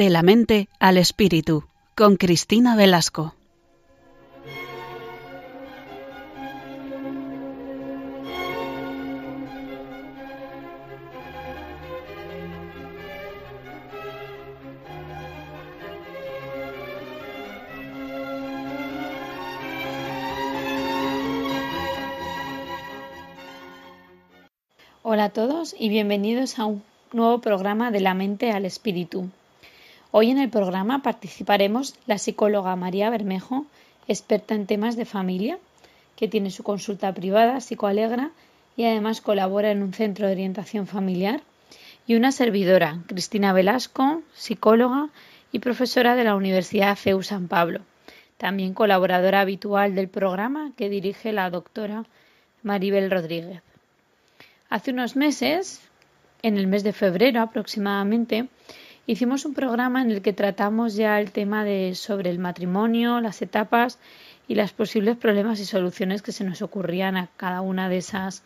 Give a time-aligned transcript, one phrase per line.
[0.00, 1.64] De la mente al espíritu,
[1.94, 3.34] con Cristina Velasco.
[25.02, 26.82] Hola a todos y bienvenidos a un
[27.12, 29.28] nuevo programa de la mente al espíritu.
[30.12, 33.66] Hoy en el programa participaremos la psicóloga María Bermejo,
[34.08, 35.58] experta en temas de familia,
[36.16, 38.32] que tiene su consulta privada Psicoalegra
[38.76, 41.42] y además colabora en un centro de orientación familiar,
[42.08, 45.10] y una servidora, Cristina Velasco, psicóloga
[45.52, 47.82] y profesora de la Universidad CEU San Pablo,
[48.36, 52.04] también colaboradora habitual del programa que dirige la doctora
[52.64, 53.62] Maribel Rodríguez.
[54.70, 55.80] Hace unos meses,
[56.42, 58.48] en el mes de febrero aproximadamente,
[59.10, 63.42] hicimos un programa en el que tratamos ya el tema de sobre el matrimonio, las
[63.42, 63.98] etapas
[64.46, 68.44] y los posibles problemas y soluciones que se nos ocurrían a cada una de esas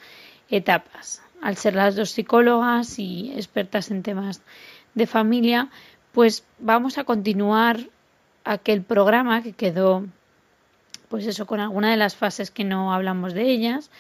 [0.49, 1.21] etapas.
[1.43, 4.41] Al ser las dos psicólogas y expertas en temas
[4.95, 5.69] de familia,
[6.13, 7.81] pues vamos a continuar
[8.45, 10.07] aquel programa que quedó
[11.11, 13.91] pues eso con alguna de las fases que no hablamos de ellas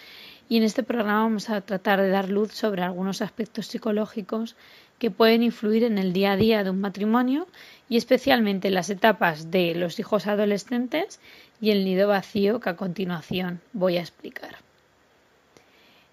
[0.48, 4.56] y en este programa vamos a tratar de dar luz sobre algunos aspectos psicológicos
[5.04, 7.46] que pueden influir en el día a día de un matrimonio
[7.90, 11.20] y especialmente en las etapas de los hijos adolescentes
[11.60, 14.56] y el nido vacío que a continuación voy a explicar.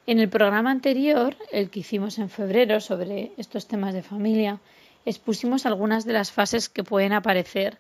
[0.08, 4.59] En el programa anterior, el que hicimos en febrero sobre estos temas de familia,
[5.06, 7.78] expusimos algunas de las fases que pueden aparecer,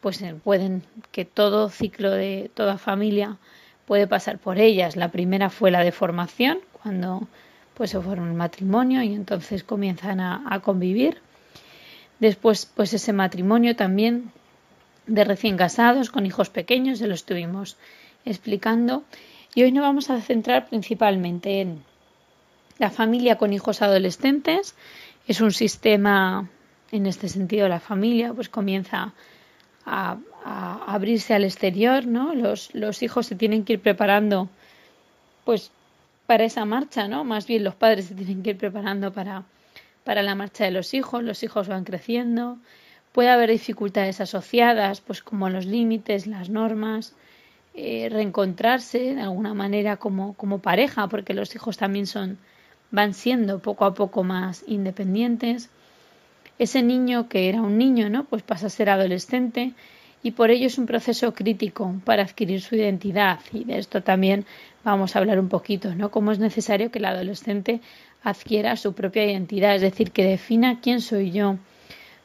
[0.00, 3.36] pues pueden que todo ciclo de toda familia
[3.84, 4.94] puede pasar por ellas.
[4.94, 7.26] La primera fue la de formación, cuando
[7.82, 11.18] pues se forma un matrimonio y entonces comienzan a, convivir.
[12.20, 14.30] Después, pues ese matrimonio también
[15.08, 17.76] de recién casados con hijos pequeños, se lo estuvimos
[18.24, 19.02] explicando.
[19.56, 21.82] Y hoy nos vamos a centrar principalmente en
[22.78, 24.76] la familia con hijos adolescentes.
[25.26, 26.48] Es un sistema,
[26.92, 29.12] en este sentido, la familia pues comienza
[29.84, 30.18] a,
[30.86, 32.32] abrirse al exterior, ¿no?
[32.32, 34.48] Los, los hijos se tienen que ir preparando,
[35.44, 35.72] pues,
[36.32, 37.24] para esa marcha, ¿no?
[37.24, 39.44] Más bien los padres se tienen que ir preparando para,
[40.02, 42.56] para la marcha de los hijos, los hijos van creciendo,
[43.12, 47.14] puede haber dificultades asociadas, pues como los límites, las normas,
[47.74, 52.38] eh, reencontrarse de alguna manera como, como pareja, porque los hijos también son,
[52.90, 55.68] van siendo poco a poco más independientes
[56.58, 58.24] ese niño que era un niño, ¿no?
[58.24, 59.74] Pues pasa a ser adolescente
[60.22, 64.46] y por ello es un proceso crítico para adquirir su identidad y de esto también
[64.84, 66.10] vamos a hablar un poquito, ¿no?
[66.10, 67.80] Cómo es necesario que el adolescente
[68.22, 71.56] adquiera su propia identidad, es decir, que defina quién soy yo.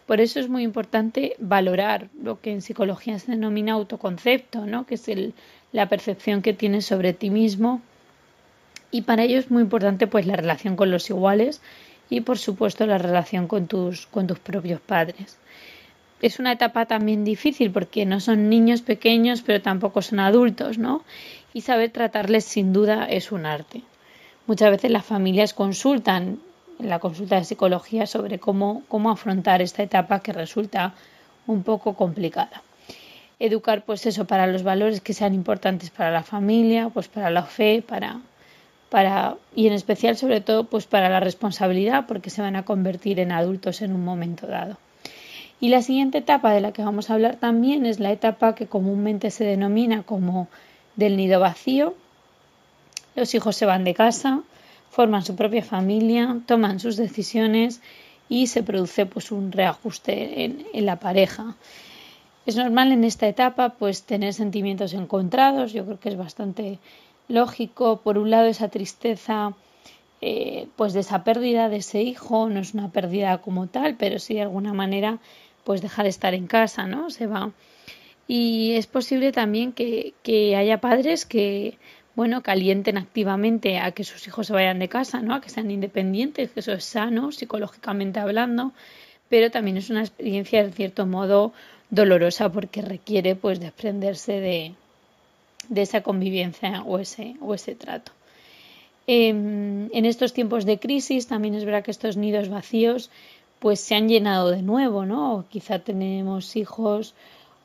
[0.05, 4.85] Por eso es muy importante valorar lo que en psicología se denomina autoconcepto, ¿no?
[4.85, 5.09] que es
[5.71, 7.81] la percepción que tienes sobre ti mismo.
[8.89, 11.61] Y para ello es muy importante pues la relación con los iguales
[12.09, 15.37] y por supuesto la relación con tus, con tus propios padres.
[16.19, 21.03] Es una etapa también difícil porque no son niños pequeños pero tampoco son adultos, ¿no?
[21.53, 23.83] Y saber tratarles sin duda es un arte.
[24.47, 26.39] Muchas veces las familias consultan
[26.79, 30.93] en la consulta de psicología sobre cómo, cómo afrontar esta etapa que resulta
[31.45, 32.63] un poco complicada.
[33.39, 37.43] Educar pues eso para los valores que sean importantes para la familia, pues para la
[37.43, 38.21] fe, para,
[38.89, 43.19] para, y en especial sobre todo pues para la responsabilidad porque se van a convertir
[43.19, 44.77] en adultos en un momento dado.
[45.59, 48.67] Y la siguiente etapa de la que vamos a hablar también es la etapa que
[48.67, 50.47] comúnmente se denomina como
[50.95, 51.95] del nido vacío.
[53.15, 54.43] Los hijos se van de casa,
[54.91, 57.81] forman su propia familia, toman sus decisiones
[58.29, 61.55] y se produce pues un reajuste en, la pareja.
[62.45, 66.77] Es normal en esta etapa pues tener sentimientos encontrados, yo creo que es bastante
[67.27, 69.53] lógico, por un lado, esa tristeza
[70.21, 74.19] eh, pues de esa pérdida de ese hijo, no es una pérdida como tal, pero
[74.19, 75.19] sí de alguna manera
[75.67, 77.09] pues deja de estar en casa, ¿no?
[77.09, 77.51] Se va.
[78.25, 80.13] Y es posible también que,
[80.55, 81.77] haya padres que,
[82.15, 85.35] bueno, calienten activamente a que sus hijos se vayan de casa, ¿no?
[85.35, 88.71] A que sean independientes, que eso es sano, psicológicamente hablando,
[89.27, 91.51] pero también es una experiencia, de cierto modo,
[91.89, 94.73] dolorosa porque requiere, pues, desprenderse de,
[95.67, 98.13] de esa convivencia o ese, o ese trato.
[99.05, 103.09] Em, en estos tiempos de crisis también es verdad que estos nidos vacíos
[103.59, 105.45] pues se han llenado de nuevo, ¿no?
[105.49, 107.15] quizá tenemos hijos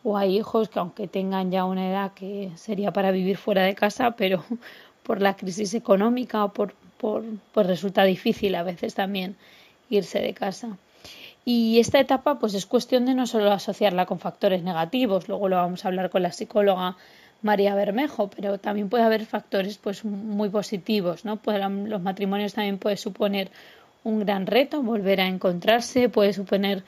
[0.05, 3.75] o hay hijos que aunque tengan ya una edad que sería para vivir fuera de
[3.75, 4.45] casa, pero
[5.03, 9.37] por la crisis económica o por, por pues resulta difícil a veces también
[9.91, 10.77] irse de casa.
[11.45, 15.57] Y esta etapa pues es cuestión de no solo asociarla con factores negativos, luego lo
[15.57, 16.97] vamos a hablar con la psicóloga
[17.43, 21.41] María Bermejo, pero también puede haber factores pues muy positivos, ¿no?
[21.45, 23.51] los matrimonios también puede suponer
[24.05, 26.85] un gran reto, volver a encontrarse, puede suponer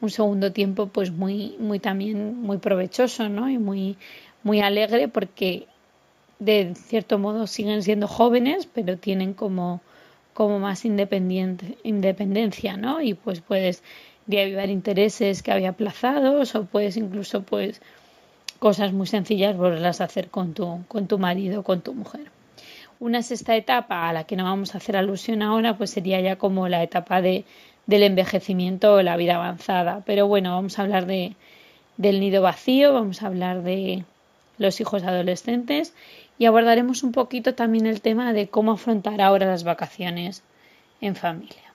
[0.00, 3.48] un segundo tiempo pues muy muy también muy provechoso, ¿no?
[3.48, 3.96] Y muy
[4.42, 5.66] muy alegre porque
[6.38, 9.80] de cierto modo siguen siendo jóvenes, pero tienen como
[10.34, 13.00] como más independiente, independencia, ¿no?
[13.00, 13.82] Y pues puedes
[14.26, 17.80] reavivar intereses que había aplazados o puedes incluso pues
[18.58, 22.35] cosas muy sencillas volverlas a hacer con tu, con tu marido con tu mujer.
[22.98, 26.36] Una sexta etapa a la que no vamos a hacer alusión ahora pues sería ya
[26.36, 27.44] como la etapa de,
[27.86, 30.02] del envejecimiento o la vida avanzada.
[30.06, 31.34] Pero bueno, vamos a hablar de,
[31.96, 34.04] del nido vacío, vamos a hablar de
[34.58, 35.94] los hijos adolescentes
[36.38, 40.42] y abordaremos un poquito también el tema de cómo afrontar ahora las vacaciones
[41.00, 41.65] en familia.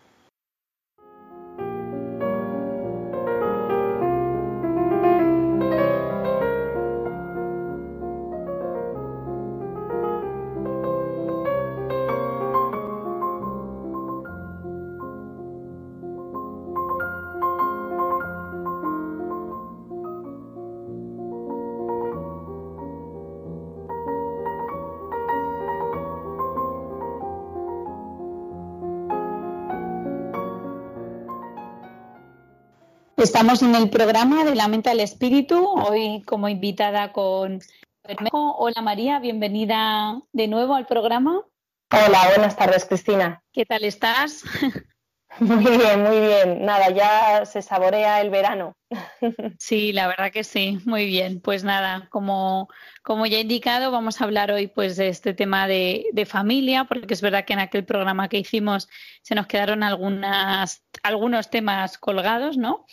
[33.22, 37.60] Estamos en el programa de la mente al espíritu, hoy como invitada con
[38.04, 38.56] Bermejo.
[38.58, 41.46] Hola María, bienvenida de nuevo al programa.
[41.92, 43.44] Hola, buenas tardes Cristina.
[43.54, 44.44] ¿Qué tal estás?
[45.40, 46.66] Muy bien, muy bien.
[46.66, 48.74] Nada, ya se saborea el verano.
[49.60, 51.40] Sí, la verdad que sí, muy bien.
[51.40, 52.70] Pues nada, como,
[53.04, 56.86] como ya he indicado, vamos a hablar hoy pues de este tema de, de, familia,
[56.86, 58.90] porque es verdad que en aquel programa que hicimos
[59.22, 62.86] se nos quedaron algunas, algunos temas colgados, ¿no?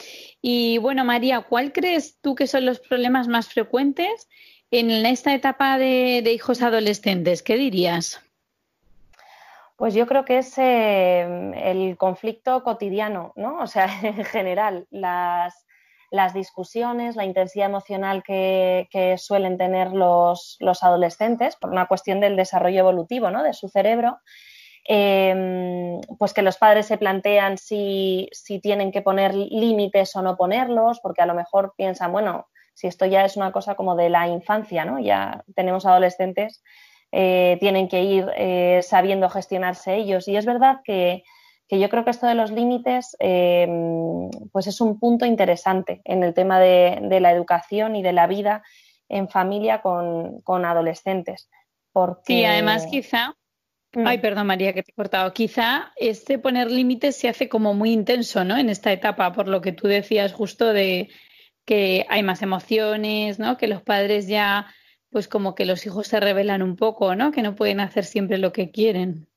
[0.43, 4.29] Y bueno, María, ¿cuál crees tú que son los problemas más frecuentes
[4.71, 7.43] en esta etapa de, de hijos adolescentes?
[7.43, 8.21] ¿Qué dirías?
[9.79, 13.59] Pues yo creo que es eh, el conflicto cotidiano, ¿no?
[13.61, 15.68] O sea, en general, las,
[16.11, 22.81] las discusiones, la intensidad emocional que, suelen tener los, adolescentes por una cuestión del desarrollo
[22.81, 23.43] evolutivo, ¿no?
[23.43, 24.19] De su cerebro.
[24.91, 30.37] Em, pues que los padres se plantean si, si tienen que poner límites o no
[30.37, 34.09] ponerlos, porque a lo mejor piensan, bueno, si esto ya es una cosa como de
[34.09, 34.99] la infancia, ¿no?
[34.99, 36.63] Ya tenemos adolescentes
[37.11, 40.29] eh, tienen que ir eh, sabiendo gestionarse ellos.
[40.29, 41.25] Y es verdad que,
[41.71, 46.33] yo creo que esto de los límites em, pues es un punto interesante en el
[46.33, 48.63] tema de, la educación y de la vida
[49.09, 51.51] en familia con, adolescentes.
[51.93, 52.23] Porque...
[52.27, 53.35] Sí, además quizá
[53.95, 54.07] mm.
[54.07, 55.33] Ay, perdón María que te he cortado.
[55.35, 58.57] Quizá este poner límites se hace como muy intenso, ¿no?
[58.57, 61.11] En esta etapa, por lo que tú decías justo de
[61.67, 63.59] que hay más emociones, ¿no?
[63.59, 64.69] Que los padres ya
[65.11, 67.31] pues como que los hijos se revelan un poco, ¿no?
[67.31, 69.29] Que no pueden hacer siempre lo que quieren.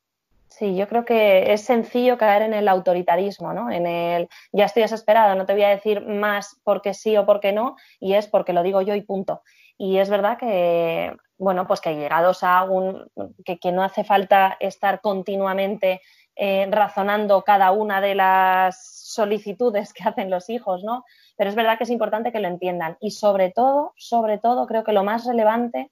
[0.52, 3.72] Sí, yo creo que es sencillo caer en el autoritarismo, ¿no?
[3.72, 7.54] En el ya estoy desesperado, no te voy a decir más porque sí o porque
[7.54, 9.44] no, y es porque lo digo yo y punto.
[9.78, 13.10] Y es verdad que, bueno, pues que llegados a un.
[13.46, 16.02] que, no hace falta estar continuamente
[16.36, 18.78] eh, razonando cada una de las
[19.14, 21.06] solicitudes que hacen los hijos, ¿no?
[21.38, 22.98] Pero es verdad que es importante que lo entiendan.
[23.00, 25.92] Y sobre todo, sobre todo, creo que lo más relevante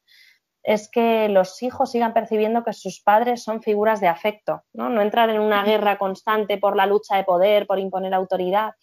[0.69, 4.88] es que los hijos sigan percibiendo que sus padres son figuras de afecto, ¿no?
[4.88, 8.73] No entrar en una guerra constante por la lucha de poder, por imponer autoridad,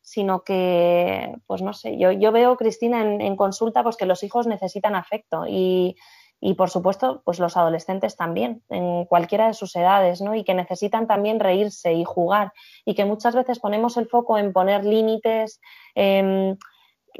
[0.00, 4.24] sino que, pues no sé, yo, yo veo, Cristina, en, en, consulta, pues que los
[4.24, 5.94] hijos necesitan afecto y,
[6.40, 10.34] y por supuesto, pues los adolescentes también, en cualquiera de sus edades, ¿no?
[10.34, 12.52] Y que necesitan también reírse y jugar
[12.84, 15.60] y que muchas veces ponemos el foco en poner límites,
[15.94, 16.56] em,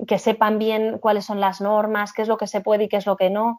[0.06, 2.97] que sepan bien cuáles son las normas, qué es lo que se puede y qué
[2.97, 3.59] es lo que no.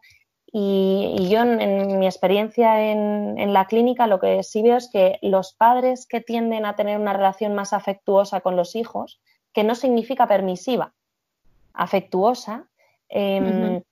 [0.50, 5.18] Y, yo en, mi experiencia en, en, la clínica lo que sí veo es que
[5.20, 9.20] los padres que tienden a tener una relación más afectuosa con los hijos,
[9.52, 10.94] que no significa permisiva,
[11.74, 12.68] afectuosa,
[13.08, 13.82] eh,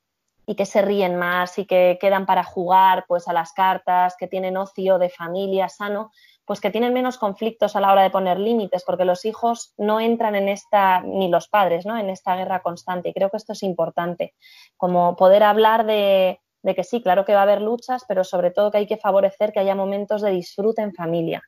[0.47, 4.29] y que se ríen más y que quedan para jugar pues a las cartas, que
[4.29, 6.13] tienen ocio de familia sano,
[6.45, 9.99] pues que tienen menos conflictos a la hora de poner límites, porque los hijos no
[9.99, 11.99] entran en esta, ni los padres, ¿no?
[11.99, 13.09] En esta guerra constante.
[13.09, 14.35] Y creo que esto es importante,
[14.77, 18.50] como poder hablar de, de que sí, claro que va a haber luchas, pero sobre
[18.50, 21.42] todo que hay que favorecer que haya momentos de disfrute en familia.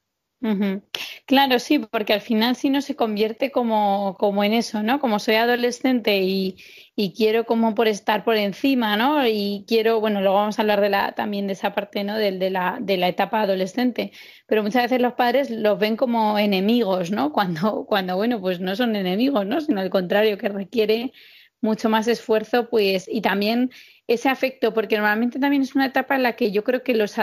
[1.27, 5.01] Claro, sí, porque al final si no se convierte como, como en eso, ¿no?
[5.01, 6.57] Como soy adolescente y,
[6.95, 9.27] y, quiero como por estar por encima, ¿no?
[9.27, 12.17] Y quiero, bueno, luego vamos a hablar de la, también de esa parte, ¿no?
[12.17, 14.13] De, de, la, de la etapa adolescente,
[14.47, 17.33] pero muchas veces los padres los ven como enemigos, ¿no?
[17.39, 19.61] Cuando, cuando bueno, pues no son enemigos, ¿no?
[19.61, 21.13] Sino al contrario, que requiere
[21.61, 23.71] mucho más esfuerzo, pues, y también
[24.09, 27.15] ese afecto, porque normalmente también es una etapa en la que yo creo que los,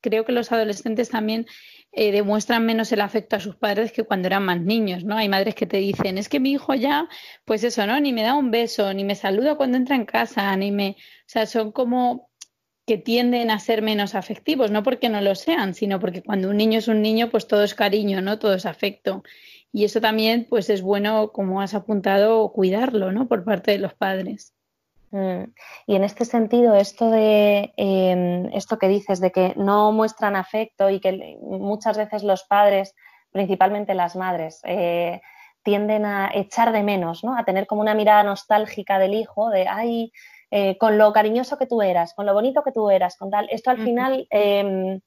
[0.00, 1.46] creo que los adolescentes también
[1.92, 5.16] eh, demuestran menos el afecto a sus padres que cuando eran más niños, ¿no?
[5.16, 7.08] Hay madres que te dicen, es que mi hijo ya,
[7.44, 8.00] pues eso, ¿no?
[8.00, 10.96] Ni me da un beso, ni me saluda cuando entra en casa, ni me...
[10.98, 12.30] O sea, son como
[12.86, 16.56] que tienden a ser menos afectivos, no porque no lo sean, sino porque cuando un
[16.56, 18.38] niño es un niño, pues todo es cariño, ¿no?
[18.38, 19.22] Todo es afecto.
[19.72, 23.28] Y eso también, pues es bueno, como has apuntado, cuidarlo, ¿no?
[23.28, 24.54] Por parte de los padres.
[25.10, 25.44] Mm.
[25.86, 30.88] Y en este sentido, esto de em, esto que dices de que no muestran afecto
[30.88, 32.94] y que muchas veces los padres,
[33.32, 35.20] principalmente las madres, eh,
[35.62, 37.36] tienden a echar de menos, ¿no?
[37.36, 40.12] A tener como una mirada nostálgica del hijo, de ay,
[40.50, 43.48] eh, con lo cariñoso que tú eras, con lo bonito que tú eras, con tal.
[43.50, 45.00] Esto al final, em,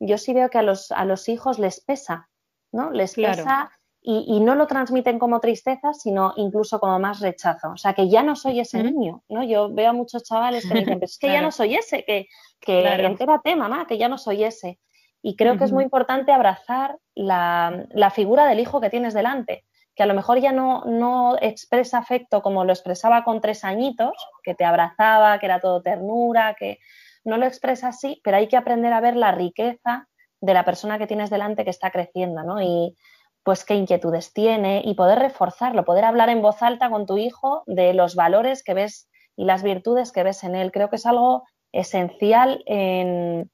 [0.00, 2.28] yo sí veo que a los, a los hijos les pesa,
[2.72, 2.90] ¿no?
[2.90, 3.70] Les pesa
[4.04, 7.70] y, no lo transmiten como tristeza, sino incluso como más rechazo.
[7.70, 9.44] O sea, que ya no soy ese niño, ¿no?
[9.44, 12.26] Yo veo a muchos chavales que dicen, es que ya no soy ese, que,
[12.60, 14.80] que entérate, mamá, que ya no soy ese.
[15.22, 19.64] Y creo que es muy importante abrazar la, la, figura del hijo que tienes delante,
[19.94, 24.14] que a lo mejor ya no, no expresa afecto como lo expresaba con tres añitos,
[24.42, 26.80] que te abrazaba, que era todo ternura, que
[27.22, 30.08] no lo expresa así, pero hay que aprender a ver la riqueza
[30.40, 32.60] de la persona que tienes delante que está creciendo, ¿no?
[32.60, 32.96] Y,
[33.44, 37.62] pues qué inquietudes tiene y poder reforzarlo, poder hablar en voz alta con tu hijo
[37.66, 40.70] de los valores que ves y las virtudes que ves en él.
[40.72, 43.50] Creo que es algo esencial en,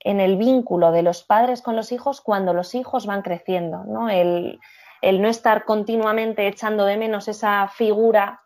[0.00, 4.08] el vínculo de los padres con los hijos cuando los hijos van creciendo, ¿no?
[4.08, 4.60] El,
[5.02, 8.42] el no estar continuamente echando de menos esa figura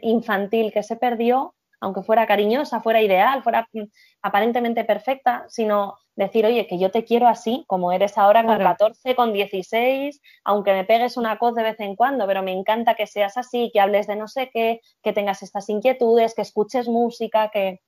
[0.00, 3.82] infantil que se perdió aunque fuera cariñosa, fuera ideal, fuera mm,
[4.22, 9.16] aparentemente perfecta, sino decir, oye, que yo te quiero así, como eres ahora con 14,
[9.16, 13.08] con 16, aunque me pegues una cosa de vez en cuando, pero me encanta que
[13.08, 17.50] seas así, que hables de no sé qué, que tengas estas inquietudes, que escuches música,
[17.50, 17.80] que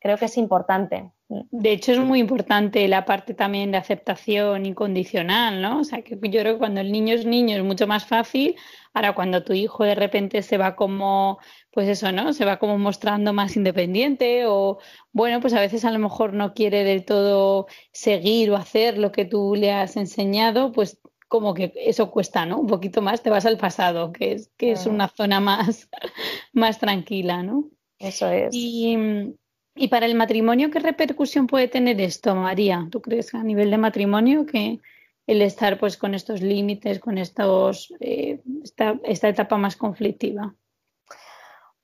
[0.00, 1.12] creo que es importante.
[1.28, 5.80] De hecho, es muy importante la parte también de aceptación incondicional, ¿no?
[5.80, 8.54] O sea, que yo creo que cuando el niño es niño es mucho más fácil.
[8.94, 11.38] Ahora, cuando tu hijo de repente se va como,
[11.72, 12.32] pues eso, ¿no?
[12.32, 14.78] Se va como mostrando más independiente o,
[15.12, 19.10] bueno, pues a veces a lo mejor no quiere del todo seguir o hacer lo
[19.10, 22.60] que tú le has enseñado, pues como que eso cuesta, ¿no?
[22.60, 25.88] Un poquito más, te vas al pasado, que es, que es una zona más,
[26.52, 27.68] más tranquila, ¿no?
[27.98, 28.50] Eso es.
[28.52, 29.34] Y
[29.76, 32.88] ¿Y para el matrimonio qué repercusión puede tener esto, María?
[32.90, 34.80] ¿Tú crees a nivel de matrimonio que
[35.26, 40.54] el estar pues con estos límites, con estos eh, esta, etapa más conflictiva?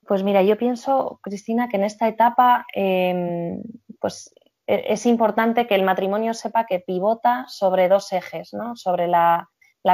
[0.07, 3.63] Pues mira, yo pienso, Cristina, que en esta etapa em,
[4.01, 4.35] pues
[4.67, 8.75] e, es importante que el matrimonio sepa que pivota sobre dos ejes, ¿no?
[8.75, 9.51] Sobre la,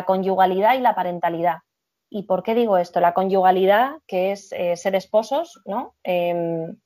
[0.06, 1.58] conyugalidad y la parentalidad.
[2.10, 3.00] ¿Y por qué digo esto?
[3.00, 5.96] La conyugalidad, que es eh, ser esposos, ¿no?
[6.04, 6.76] Em,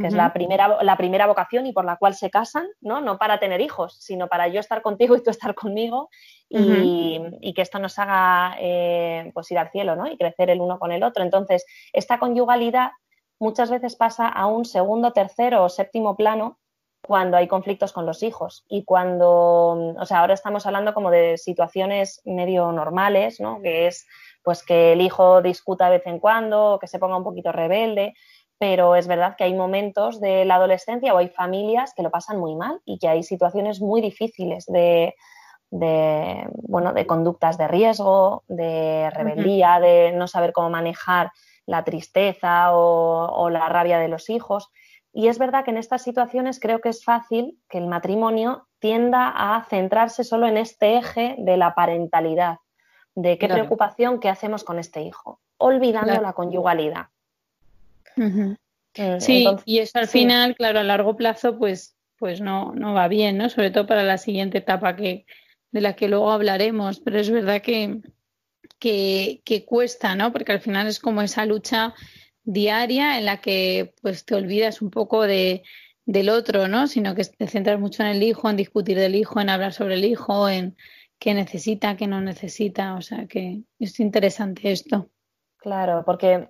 [0.00, 3.00] que es la primera, la primera vocación y por la cual se casan, ¿no?
[3.00, 6.08] No para tener hijos, sino para yo estar contigo y tú estar conmigo
[6.48, 10.06] y, que esto nos haga eh, pues ir al cielo, ¿no?
[10.06, 11.22] Y crecer el uno con el otro.
[11.22, 12.90] Entonces, esta conyugalidad
[13.38, 16.58] muchas veces pasa a un segundo, tercero o séptimo plano
[17.02, 21.38] cuando hay conflictos con los hijos y cuando, o sea, ahora estamos hablando como de
[21.38, 23.60] situaciones medio normales, ¿no?
[23.62, 24.06] Que es
[24.42, 28.14] pues que el hijo discuta de vez en cuando, que se ponga un poquito rebelde,
[28.60, 32.38] pero es verdad que hay momentos de la adolescencia o hay familias que lo pasan
[32.38, 35.14] muy mal y que hay situaciones muy difíciles de,
[35.70, 41.32] bueno, de conductas de riesgo, de rebeldía, de no saber cómo manejar
[41.64, 44.70] la tristeza o, la rabia de los hijos.
[45.10, 49.32] Y es verdad que en estas situaciones creo que es fácil que el matrimonio tienda
[49.34, 52.58] a centrarse solo en este eje de la parentalidad,
[53.14, 57.06] de qué preocupación, qué hacemos con este hijo, olvidando la conyugalidad.
[58.16, 63.08] Eh, sí, y eso al final, claro, a largo plazo, pues, pues no, no va
[63.08, 63.48] bien, ¿no?
[63.48, 65.26] Sobre todo para la siguiente etapa que,
[65.70, 67.00] de la que luego hablaremos.
[67.00, 68.00] Pero es verdad que,
[68.78, 70.32] que, que cuesta, ¿no?
[70.32, 71.94] Porque al final es como esa lucha
[72.42, 75.62] diaria en la que pues te olvidas un poco de,
[76.04, 76.86] del otro, ¿no?
[76.88, 79.94] Sino que te centras mucho en el hijo, en discutir del hijo, en hablar sobre
[79.94, 80.76] el hijo, en
[81.18, 82.94] qué necesita, qué no necesita.
[82.94, 85.10] O sea que es interesante esto.
[85.58, 86.48] Claro, porque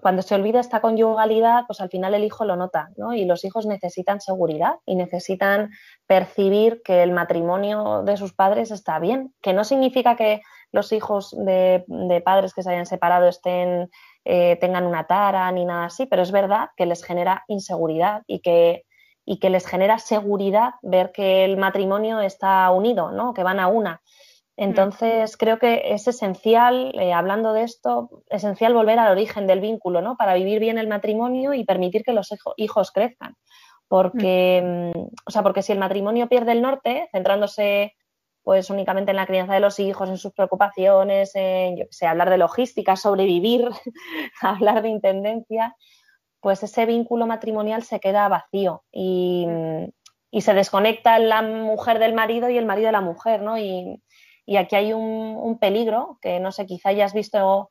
[0.00, 3.14] cuando se olvida esta conyugalidad, pues al final el hijo lo nota, ¿no?
[3.14, 5.70] Y los hijos necesitan seguridad y necesitan
[6.06, 11.34] percibir que el matrimonio de sus padres está bien, que no significa que los hijos
[11.36, 11.84] de,
[12.24, 13.90] padres que se hayan separado estén,
[14.24, 18.40] eh, tengan una tara ni nada así, pero es verdad que les genera inseguridad y
[18.40, 18.84] que,
[19.24, 23.34] y que les genera seguridad ver que el matrimonio está unido, ¿no?
[23.34, 24.00] Que van a una.
[24.56, 24.62] Mm.
[24.62, 30.02] Entonces, creo que es esencial, eh, hablando de esto, esencial volver al origen del vínculo,
[30.02, 30.16] ¿no?
[30.16, 33.36] Para vivir bien el matrimonio y permitir que los hijos crezcan.
[33.88, 34.98] Porque, mm.
[34.98, 37.94] Mm, o sea, porque si el matrimonio pierde el norte, centrándose
[38.42, 42.28] pues únicamente en la crianza de los hijos, en sus preocupaciones, en, yo sé, hablar
[42.28, 43.68] de logística, sobrevivir,
[44.40, 45.76] hablar de intendencia,
[46.40, 49.46] pues ese vínculo matrimonial se queda vacío y,
[50.32, 53.58] y, se desconecta la mujer del marido y el marido de la mujer, ¿no?
[53.58, 54.01] Y,
[54.44, 57.70] y aquí hay un, peligro que no sé, quizá hayas visto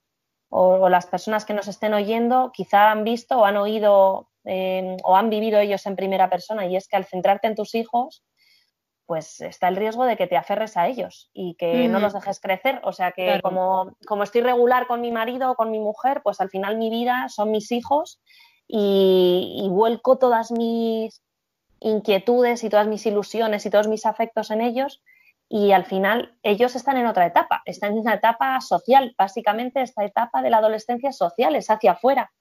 [0.50, 5.16] o, las personas que nos estén oyendo quizá han visto o han oído em, o
[5.16, 8.24] han vivido ellos en primera persona y es que al centrarte en tus hijos
[9.06, 12.40] pues está el riesgo de que te aferres a ellos y que no los dejes
[12.40, 12.80] crecer.
[12.86, 16.40] O sea que como, como, estoy regular con mi marido o con mi mujer, pues
[16.40, 18.22] al final mi vida son mis hijos
[18.70, 21.22] y, y, vuelco todas mis
[21.82, 25.02] inquietudes y todas mis ilusiones y todos mis afectos en ellos
[25.54, 30.06] y al final ellos están en otra etapa, están en una etapa social, básicamente esta
[30.06, 32.32] etapa de la adolescencia social es hacia afuera.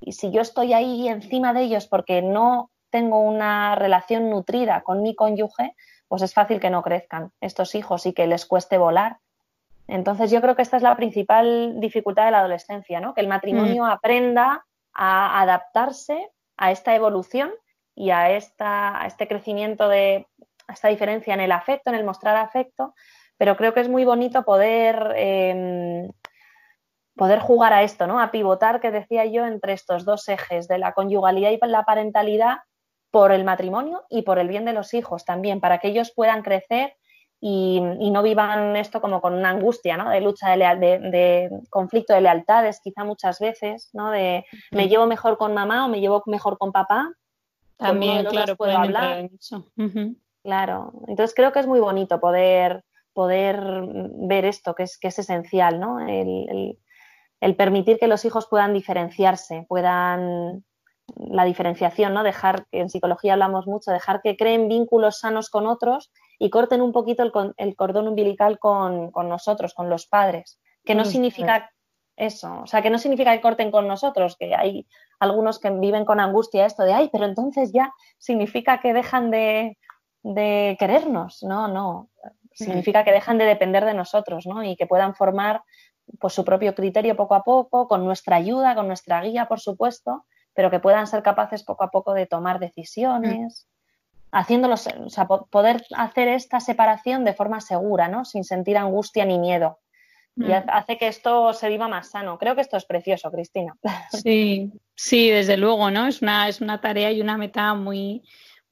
[0.00, 5.02] Y si yo estoy ahí encima de ellos porque no tengo una relación nutrida con
[5.02, 5.74] mi cónyuge,
[6.06, 9.18] pues es fácil que no crezcan estos hijos y que les cueste volar.
[9.88, 13.12] Entonces yo creo que esta es la principal dificultad de la adolescencia, ¿no?
[13.12, 13.86] Que el matrimonio mm.
[13.86, 17.50] aprenda a adaptarse a esta evolución
[17.96, 20.28] y a, esta, a este crecimiento de
[20.68, 22.94] esta diferencia en el afecto, en el mostrar afecto,
[23.36, 26.10] pero creo que es muy bonito poder, em,
[27.16, 28.20] poder jugar a esto, ¿no?
[28.20, 32.58] A pivotar, que decía yo, entre estos dos ejes de la conyugalidad y la parentalidad
[33.10, 36.42] por el matrimonio y por el bien de los hijos también, para que ellos puedan
[36.42, 36.96] crecer
[37.44, 40.08] y, no vivan esto como con una angustia, ¿no?
[40.10, 44.12] De lucha, de, de, conflicto de lealtades, quizá muchas veces, ¿no?
[44.12, 47.12] De me llevo mejor con mamá o me llevo mejor con papá.
[47.76, 49.28] También, claro, puedo hablar.
[50.42, 55.18] Claro, entonces creo que es muy bonito poder, poder ver esto, que es, que es
[55.18, 56.00] esencial, ¿no?
[56.00, 56.76] El,
[57.56, 60.64] permitir que los hijos puedan diferenciarse, puedan
[61.16, 62.22] la diferenciación, ¿no?
[62.22, 66.92] Dejar, en psicología hablamos mucho, dejar que creen vínculos sanos con otros y corten un
[66.92, 67.22] poquito
[67.56, 71.70] el, cordón umbilical con, nosotros, con los padres, que no significa
[72.16, 74.86] eso, o sea, que no significa que corten con nosotros, que hay
[75.18, 79.78] algunos que viven con angustia esto de, ay, pero entonces ya significa que dejan de,
[80.22, 82.10] de querernos, no, no.
[82.52, 84.62] Significa que dejan de depender de nosotros, ¿no?
[84.62, 85.62] Y que puedan formar
[86.20, 90.26] pues, su propio criterio poco a poco, con nuestra ayuda, con nuestra guía, por supuesto,
[90.54, 93.66] pero que puedan ser capaces poco a poco de tomar decisiones,
[94.30, 98.24] haciéndolos, o sea, poder hacer esta separación de forma segura, ¿no?
[98.24, 99.78] Sin sentir angustia ni miedo.
[100.34, 102.38] Y hace que esto se viva más sano.
[102.38, 103.76] Creo que esto es precioso, Cristina.
[104.22, 106.06] Sí, sí, desde luego, ¿no?
[106.06, 108.22] Es una, es una tarea y una meta muy,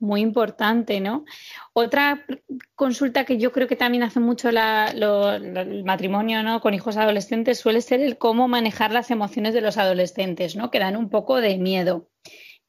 [0.01, 1.25] muy importante, ¿no?
[1.73, 2.27] Otra
[2.75, 6.61] consulta que yo creo que también hace mucho el matrimonio ¿no?
[6.61, 10.71] con hijos adolescentes suele ser el cómo manejar las emociones de los adolescentes, ¿no?
[10.71, 12.09] Que dan un poco de miedo.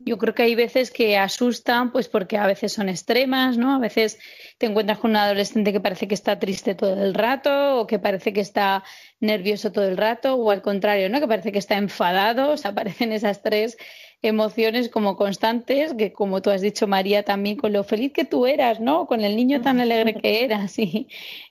[0.04, 3.76] Yo creo que hay veces que asustan, pues porque a veces son extremas, ¿no?
[3.76, 4.20] A veces
[4.58, 8.00] te encuentras con un adolescente que parece que está triste todo el rato, o que
[8.00, 8.84] parece que está
[9.20, 11.20] nervioso todo el rato, o al contrario, ¿no?
[11.20, 13.78] Que parece que está enfadado, o sea, aparecen esas tres
[14.22, 18.46] emociones como constantes, que como tú has dicho, María, también con lo feliz que tú
[18.46, 19.08] eras, ¿no?
[19.08, 21.08] Con el niño tan alegre que eras y,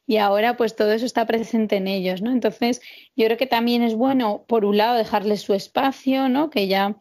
[0.07, 2.31] y ahora pues todo eso está presente en ellos, ¿no?
[2.31, 2.81] Entonces,
[3.17, 6.49] yo creo que también es bueno, por un lado, dejarles su espacio, ¿no?
[6.51, 6.97] Que ya,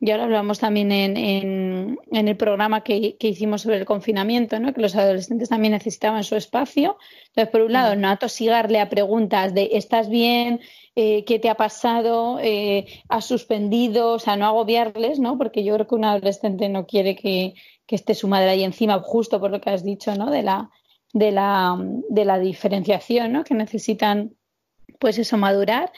[0.00, 4.58] ya lo hablamos también en, en, en el programa que, que, hicimos sobre el confinamiento,
[4.58, 4.74] ¿no?
[4.74, 6.98] Que los adolescentes también necesitaban su espacio.
[7.28, 10.60] Entonces, por un lado, no atosigarle a preguntas de ¿estás bien?
[10.94, 15.38] Eh, qué te ha pasado, eh, has suspendido, o sea, no agobiarles, ¿no?
[15.38, 17.54] Porque yo creo que un adolescente no quiere que,
[17.88, 20.30] esté su madre ahí encima, justo por lo que has dicho, ¿no?
[20.30, 20.70] De la,
[21.12, 21.76] de la,
[22.08, 23.44] de la diferenciación, ¿no?
[23.44, 24.34] Que necesitan,
[24.98, 25.92] pues eso, madurar.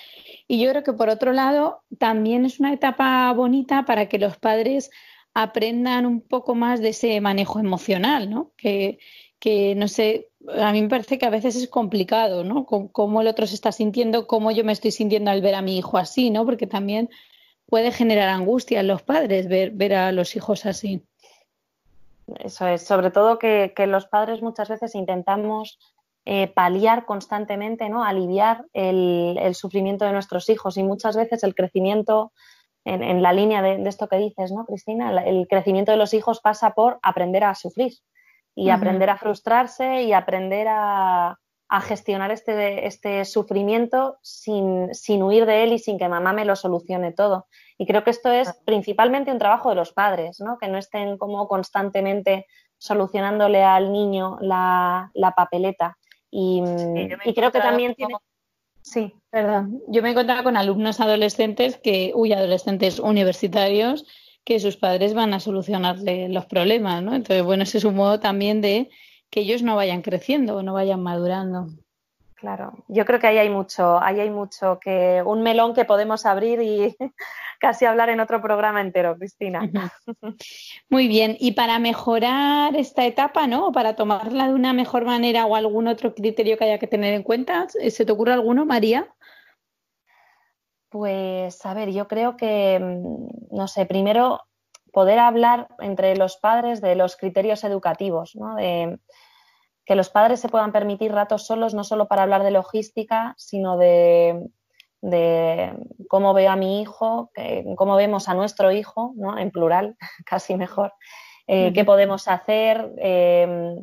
[0.49, 4.37] Y yo creo que por otro lado, también es una etapa bonita para que los
[4.39, 4.91] padres
[5.35, 8.53] aprendan un poco más de ese manejo emocional, ¿no?
[8.57, 8.99] Que,
[9.39, 12.67] que no sé, a mí me parece que a veces es complicado, ¿no?
[12.67, 15.79] Cómo el otro se está sintiendo, cómo yo me estoy sintiendo al ver a mi
[15.79, 16.45] hijo así, ¿no?
[16.45, 17.11] Porque también
[17.67, 21.03] puede generar angustia en los padres ver, ver a los hijos así.
[22.39, 25.79] Eso es, sobre todo que, los padres muchas veces intentamos
[26.25, 28.05] eh, paliar constantemente, ¿no?
[28.05, 32.33] Aliviar el, el, sufrimiento de nuestros hijos y muchas veces el crecimiento
[32.85, 35.23] en, la línea de, esto que dices, ¿no, Cristina?
[35.25, 37.95] El crecimiento de los hijos pasa por aprender a sufrir
[38.55, 41.39] y aprender a frustrarse y aprender a,
[41.83, 46.55] gestionar este, este sufrimiento sin, sin, huir de él y sin que mamá me lo
[46.55, 47.49] solucione todo.
[47.79, 50.57] Y creo que esto es principalmente un trabajo de los padres, ¿no?
[50.57, 52.47] que no estén como constantemente
[52.79, 55.99] solucionándole al niño la, papeleta.
[56.31, 56.63] Y,
[57.35, 58.15] creo que también tiene...
[58.83, 59.81] Sí, perdón.
[59.89, 64.07] Yo me he encontrado con alumnos adolescentes que, uy, adolescentes universitarios,
[64.45, 67.15] que sus padres van a solucionarle los problemas, ¿no?
[67.15, 68.91] Entonces, bueno, ese es un modo también de
[69.31, 71.69] que ellos no vayan creciendo o no vayan madurando.
[72.35, 76.27] Claro, yo creo que ahí hay mucho, ahí hay mucho que un melón que podemos
[76.27, 76.95] abrir y
[77.59, 79.63] casi hablar en otro programa entero, Cristina.
[80.91, 83.69] Muy bien, y para mejorar esta etapa, ¿no?
[83.69, 87.15] O para tomarla de una mejor manera o algún otro criterio que haya que tener
[87.15, 89.09] en cuenta, ¿se te ocurre alguno, María?
[90.95, 94.43] Pues a ver, yo creo que, mm, no sé, primero
[94.93, 98.55] poder hablar entre los padres de los criterios educativos, ¿no?
[98.55, 99.01] De,
[99.85, 103.77] que los padres se puedan permitir ratos solos, no solo para hablar de logística, sino
[103.77, 104.49] de,
[106.09, 107.33] cómo veo a mi hijo,
[107.75, 109.37] cómo vemos a nuestro hijo, ¿no?
[109.37, 110.93] en plural, casi mejor,
[111.49, 113.75] eh, qué podemos hacer, eh,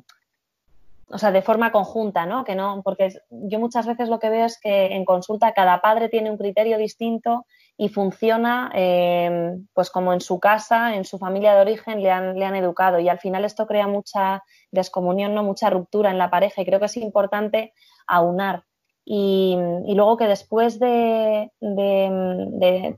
[1.11, 2.43] o sea, de forma conjunta, ¿no?
[2.43, 6.09] Que no, porque yo muchas veces lo que veo es que en consulta cada padre
[6.09, 7.45] tiene un criterio distinto
[7.77, 12.37] y funciona eh, pues como en su casa, en su familia de origen le han,
[12.37, 15.43] le han educado y al final esto crea mucha descomunión, ¿no?
[15.43, 17.73] mucha ruptura en la pareja y creo que es importante
[18.07, 18.63] aunar.
[19.03, 19.57] Y,
[19.95, 21.51] luego que después de,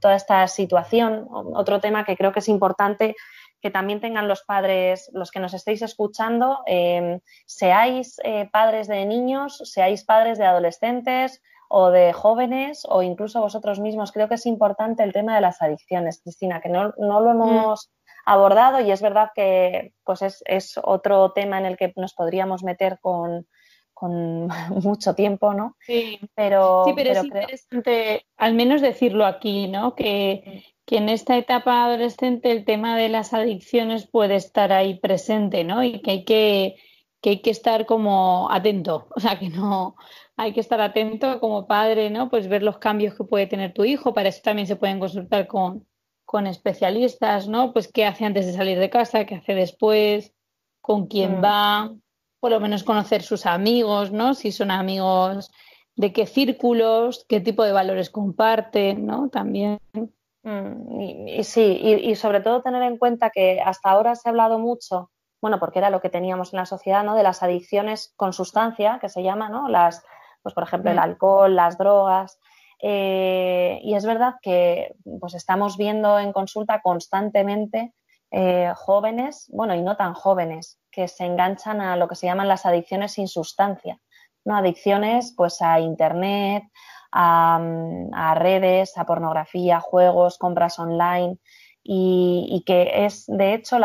[0.02, 3.16] toda esta situación, otro tema que creo que es importante
[3.64, 9.06] que también tengan los padres, los que nos estéis escuchando, eh, seáis eh, padres de
[9.06, 14.12] niños, seáis padres de adolescentes, o de jóvenes o incluso vosotros mismos.
[14.12, 17.30] Creo que es importante el tema de las adicciones, Cristina, que no, lo mm.
[17.32, 17.90] hemos
[18.26, 23.00] abordado y es verdad que pues es, otro tema en el que nos podríamos meter
[23.02, 23.48] con,
[24.84, 25.78] mucho tiempo, ¿no?
[25.80, 29.96] Sí, pero, sí, pero, es interesante al menos decirlo aquí, ¿no?
[29.96, 35.64] Que, que, en esta etapa adolescente el tema de las adicciones puede estar ahí presente,
[35.64, 35.84] ¿no?
[35.84, 36.76] Y que hay que,
[37.22, 39.96] que, hay que estar como atento, o sea, que no,
[40.36, 42.30] hay que estar atento como padre, ¿no?
[42.30, 44.14] Pues ver los cambios que puede tener tu hijo.
[44.14, 45.86] Para eso también se pueden consultar con,
[46.26, 47.74] con especialistas, ¿no?
[47.74, 50.34] Pues qué hace antes de salir de casa, qué hace después,
[50.82, 51.44] con quién mm.
[51.44, 51.94] va,
[52.40, 54.34] por lo menos conocer sus amigos, ¿no?
[54.34, 55.52] Si son amigos,
[55.96, 59.30] de qué círculos, qué tipo de valores comparten, ¿no?
[59.30, 59.80] También.
[60.44, 64.60] Mm, y, sí, y, sobre todo tener en cuenta que hasta ahora se ha hablado
[64.60, 65.10] mucho,
[65.42, 67.16] bueno, porque era lo que teníamos en la sociedad, ¿no?
[67.16, 69.70] De las adicciones con sustancia, que se llama, ¿no?
[69.70, 70.04] Las,
[70.42, 72.40] pues por ejemplo el alcohol, las drogas.
[72.82, 77.94] Eh, y es verdad que pues estamos viendo en consulta constantemente
[78.32, 82.50] eh, jóvenes, bueno, y no tan jóvenes, que se enganchan a lo que se llaman
[82.50, 84.00] las adicciones sin sustancia,
[84.44, 84.58] ¿no?
[84.58, 86.64] Adicciones pues a internet,
[87.14, 91.38] a, redes, a pornografía, juegos, compras online,
[91.86, 93.78] y, que es, de hecho,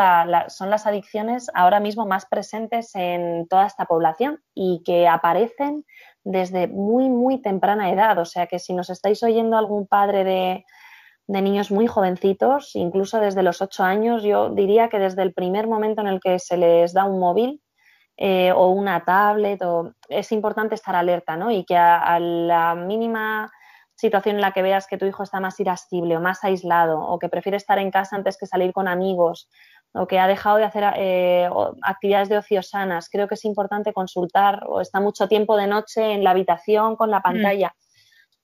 [0.47, 5.85] son las adicciones ahora mismo más presentes en toda esta población y que aparecen
[6.23, 8.17] desde muy, muy temprana edad.
[8.19, 10.65] O sea que si nos estáis oyendo algún padre de,
[11.27, 16.01] niños muy jovencitos, incluso desde los ocho años, yo diría que desde el primer momento
[16.01, 17.61] en el que se les da un móvil
[18.21, 21.51] eh, o una tablet, o, es importante estar alerta, ¿no?
[21.51, 23.49] Y que a la mínima
[23.95, 27.17] situación en la que veas que tu hijo está más irascible o más aislado o
[27.17, 29.49] que prefiere estar en casa antes que salir con amigos
[29.93, 31.49] o que ha dejado de hacer eh,
[31.81, 36.11] actividades de ocio sanas, creo que es importante consultar o está mucho tiempo de noche
[36.11, 37.23] en la habitación con la mm.
[37.23, 37.75] pantalla.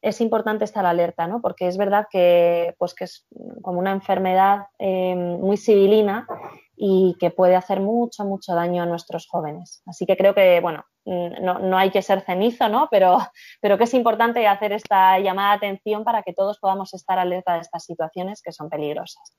[0.02, 1.42] Es importante estar alerta, ¿no?
[1.42, 3.28] Porque es verdad que, pues, que es
[3.62, 6.28] como una enfermedad eh, muy civilina
[6.76, 9.82] y que puede hacer mucho, mucho daño a nuestros jóvenes.
[9.86, 12.88] Así que creo que, bueno, mm, no, hay que ser cenizo, ¿no?
[12.92, 13.18] Pero,
[13.62, 17.54] pero que es importante hacer esta llamada de atención para que todos podamos estar alerta
[17.54, 19.38] de estas situaciones que son peligrosas.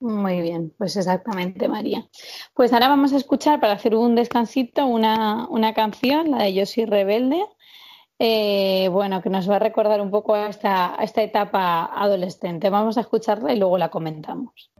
[0.00, 2.08] Muy bien, pues exactamente, María.
[2.54, 6.86] Pues ahora vamos a escuchar para hacer un descansito una, canción, la de Yo soy
[6.86, 7.44] rebelde,
[8.18, 12.70] eh, bueno, que nos va a recordar un poco esta, a esta etapa adolescente.
[12.70, 14.70] Vamos a escucharla y luego la comentamos.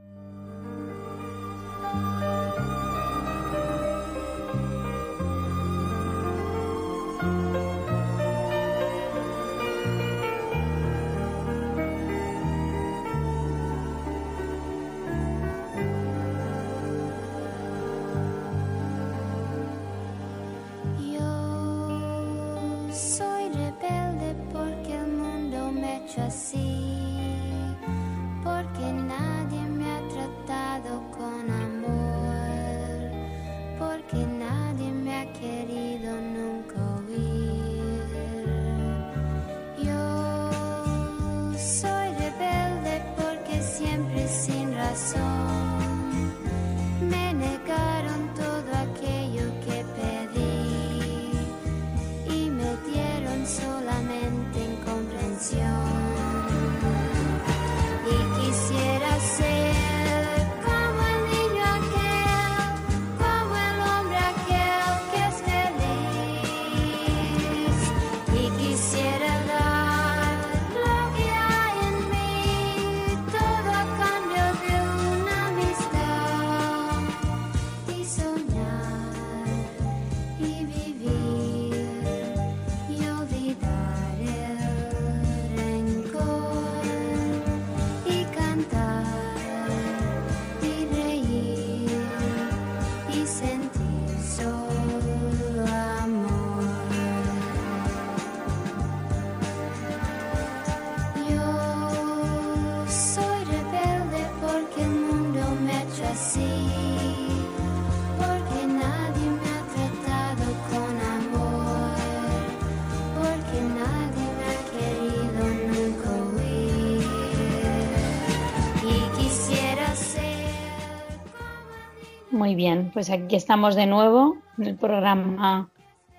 [122.50, 125.70] Muy bien, pues aquí estamos de nuevo en el programa.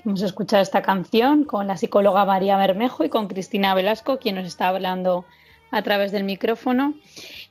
[0.06, 4.46] Hemos escuchado esta canción con la psicóloga María Bermejo y con Cristina Velasco, quien nos
[4.46, 5.26] está hablando
[5.72, 6.94] a través del micrófono.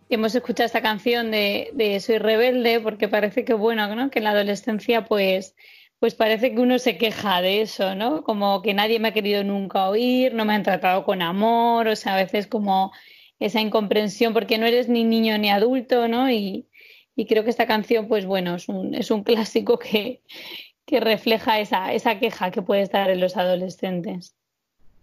[0.09, 4.11] Hemos escuchado esta canción de, Soy rebelde porque parece que bueno, ¿no?
[4.11, 5.55] que en la adolescencia pues
[5.99, 8.25] pues parece que uno se queja de eso, ¿no?
[8.25, 11.97] Como que nadie me ha querido nunca oír, no me han tratado con amor, o
[11.97, 12.93] sea, a veces como
[13.41, 16.31] esa incomprensión porque no eres ni niño ni adulto, ¿no?
[16.31, 16.70] Y,
[17.27, 20.23] creo que esta canción, pues bueno, es un, es un clásico que,
[20.87, 24.37] que refleja esa, esa queja que puede estar en los adolescentes.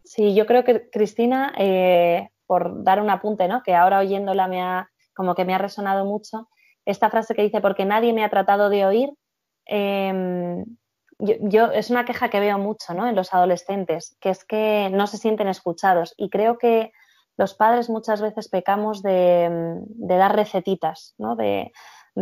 [0.03, 3.62] Sí, yo creo que Cristina, eh, por dar un apunte, ¿no?
[3.63, 6.49] Que ahora oyéndola me ha, como que me ha resonado mucho,
[6.86, 9.10] esta frase que dice, porque nadie me ha tratado de oír,
[9.65, 10.63] em,
[11.19, 13.08] yo, es una queja que veo mucho ¿no?
[13.08, 16.13] en los adolescentes, que es que no se sienten escuchados.
[16.15, 16.91] Y creo que
[17.38, 21.36] los padres muchas veces pecamos de, dar recetitas, ¿no?
[21.36, 21.71] de,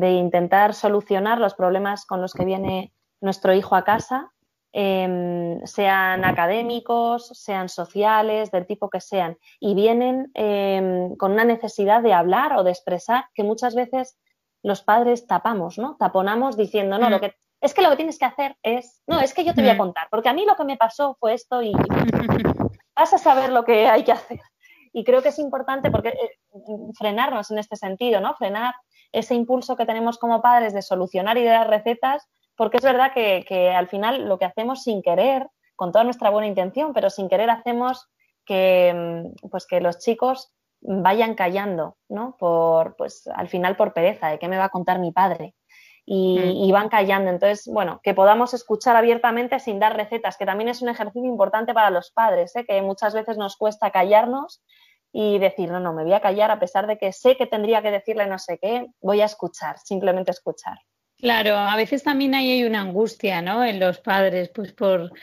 [0.01, 4.31] intentar solucionar los problemas con los que viene nuestro hijo a casa,
[4.73, 12.01] em, sean académicos, sean sociales, del tipo que sean, y vienen em, con una necesidad
[12.01, 14.17] de hablar o de expresar que muchas veces
[14.63, 15.95] los padres tapamos, ¿no?
[15.97, 17.21] Taponamos diciendo, no, lo mm.
[17.21, 19.71] que es que lo que tienes que hacer es, no, es que yo te voy
[19.71, 19.77] a mm.
[19.77, 21.71] contar, porque a mí lo que me pasó fue esto y
[22.95, 24.39] vas a saber lo que hay que hacer.
[24.93, 26.39] Y creo que es importante porque eh,
[26.97, 28.33] frenarnos en este sentido, ¿no?
[28.35, 28.75] Frenar
[29.15, 33.11] ese impulso que tenemos como padres de solucionar y de dar recetas, porque es verdad
[33.13, 37.27] que, al final lo que hacemos sin querer, con toda nuestra buena intención, pero sin
[37.27, 38.07] querer hacemos
[38.45, 42.35] que, mm, pues que los chicos vayan callando, ¿no?
[42.37, 45.55] Por, pues al final por pereza, de qué me va a contar mi padre.
[46.07, 46.63] Mm.
[46.63, 47.31] y, van callando.
[47.31, 51.73] Entonces, bueno, que podamos escuchar abiertamente sin dar recetas, que también es un ejercicio importante
[51.73, 52.63] para los padres, ¿eh?
[52.63, 54.61] que muchas veces nos cuesta callarnos
[55.17, 57.81] y decir, no, no, me voy a callar a pesar de que sé que tendría
[57.81, 60.77] que decirle no sé qué, voy a escuchar, simplemente escuchar.
[61.17, 63.63] Claro, a veces también hay una angustia, ¿no?
[63.63, 65.13] En los padres, pues por,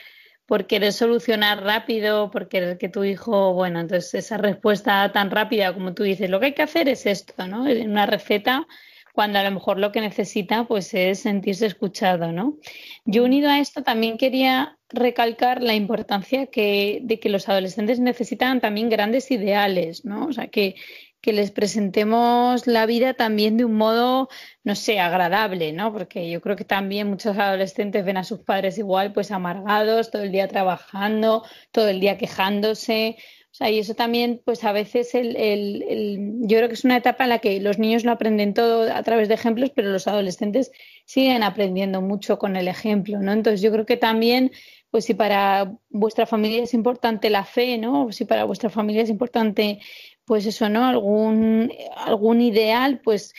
[0.47, 5.75] por querer solucionar rápido, por querer que tu hijo, bueno, entonces esa respuesta tan rápida
[5.75, 7.61] como tú dices, lo que hay que hacer es esto, ¿no?
[7.61, 8.65] Una receta
[9.13, 12.57] cuando a lo mejor lo que necesita pues es sentirse escuchado, ¿no?
[13.05, 13.25] Yo mm.
[13.25, 18.89] unido a esto también quería recalcar la importancia que, de que los adolescentes necesitan también
[18.89, 20.27] grandes ideales, ¿no?
[20.27, 20.75] O sea, que,
[21.21, 24.29] que les presentemos la vida también de un modo,
[24.63, 25.93] no sé, agradable, ¿no?
[25.93, 30.23] Porque yo creo que también muchos adolescentes ven a sus padres igual, pues amargados, todo
[30.23, 33.17] el día trabajando, todo el día quejándose.
[33.53, 36.83] O sea, y eso también, pues a veces el, el, el, yo creo que es
[36.85, 39.91] una etapa en la que los niños lo aprenden todo a través de ejemplos, pero
[39.91, 40.71] los adolescentes
[41.05, 43.31] siguen aprendiendo mucho con el ejemplo, ¿no?
[43.31, 44.51] Entonces yo creo que también,
[44.93, 48.05] pues si para vuestra familia es importante la fe, ¿no?
[48.05, 49.79] O si para vuestra familia es importante,
[50.23, 50.85] pues eso, ¿no?
[50.85, 53.33] Algún, algún ideal, pues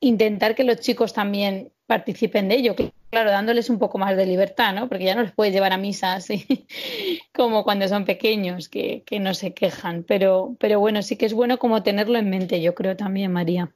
[0.00, 2.74] intentar que los chicos también participen de ello,
[3.08, 4.88] claro, dándoles un poco más de libertad, ¿no?
[4.88, 6.66] Porque ya no les puedes llevar a misa así
[7.32, 10.02] como cuando son pequeños, que, que no se quejan.
[10.02, 13.70] Pero, pero bueno, sí que es bueno como tenerlo en mente, yo creo también, María.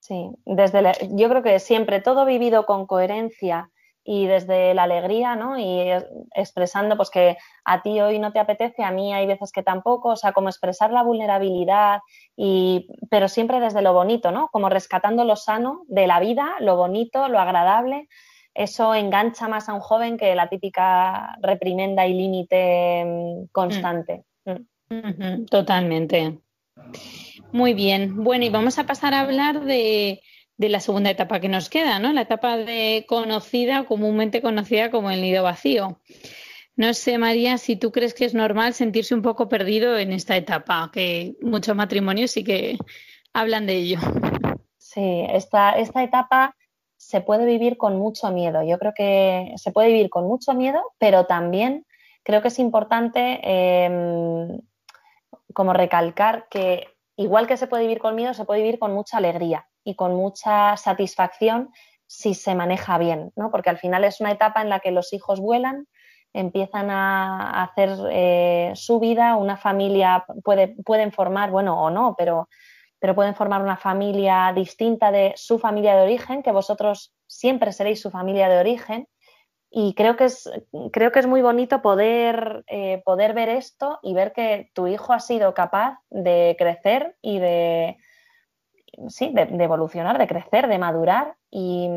[0.00, 3.68] Sí, desde yo creo que siempre todo vivido con coherencia
[4.04, 5.58] y desde la alegría, ¿no?
[5.58, 5.90] Y
[6.34, 10.10] expresando pues que a ti hoy no te apetece, a mí hay veces que tampoco,
[10.10, 12.00] o sea, como expresar la vulnerabilidad
[12.36, 14.48] y pero siempre desde lo bonito, ¿no?
[14.48, 18.08] Como rescatando lo sano de la vida, lo bonito, lo agradable.
[18.54, 24.24] Eso engancha más a un joven que la típica reprimenda y límite mm, constante.
[24.44, 25.46] Mm.
[25.46, 26.38] Totalmente.
[27.52, 28.22] Muy bien.
[28.22, 30.20] Bueno, y vamos a pasar a hablar de,
[30.62, 32.12] de la segunda etapa que nos queda, ¿no?
[32.12, 35.98] La etapa de conocida, comúnmente conocida como el nido vacío.
[36.76, 40.36] No sé, María, si tú crees que es normal sentirse un poco perdido en esta
[40.36, 42.78] etapa, que muchos matrimonios sí que
[43.34, 43.98] hablan de ello.
[44.78, 46.56] Sí, esta, esta etapa
[46.96, 48.62] se puede vivir con mucho miedo.
[48.62, 51.84] Yo creo que se puede vivir con mucho miedo, pero también
[52.22, 54.60] creo que es importante em,
[55.52, 59.18] como recalcar que igual que se puede vivir con miedo, se puede vivir con mucha
[59.18, 61.70] alegría y con mucha satisfacción
[62.06, 63.50] si se maneja bien, ¿no?
[63.50, 65.86] Porque al final es una etapa en la que los hijos vuelan,
[66.34, 72.48] empiezan a hacer eh, su vida, una familia puede, pueden formar, bueno, o no, pero,
[72.98, 78.00] pero pueden formar una familia distinta de su familia de origen, que vosotros siempre seréis
[78.00, 79.08] su familia de origen.
[79.74, 80.50] Y creo que es,
[80.92, 85.14] creo que es muy bonito poder, eh, poder ver esto y ver que tu hijo
[85.14, 87.96] ha sido capaz de crecer y de,
[89.08, 91.88] sí, de, evolucionar, de crecer, de madurar y,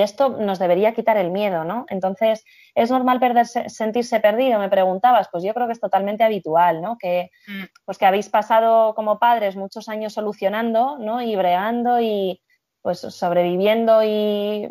[0.00, 1.86] esto nos debería quitar el miedo, ¿no?
[1.88, 4.58] Entonces, ¿es normal perderse, sentirse perdido?
[4.58, 6.98] Me preguntabas, pues yo creo que es totalmente habitual, ¿no?
[6.98, 7.64] Que, mm.
[7.84, 11.22] pues que habéis pasado como padres muchos años solucionando, ¿no?
[11.22, 12.42] Y breando y,
[12.82, 14.68] pues sobreviviendo y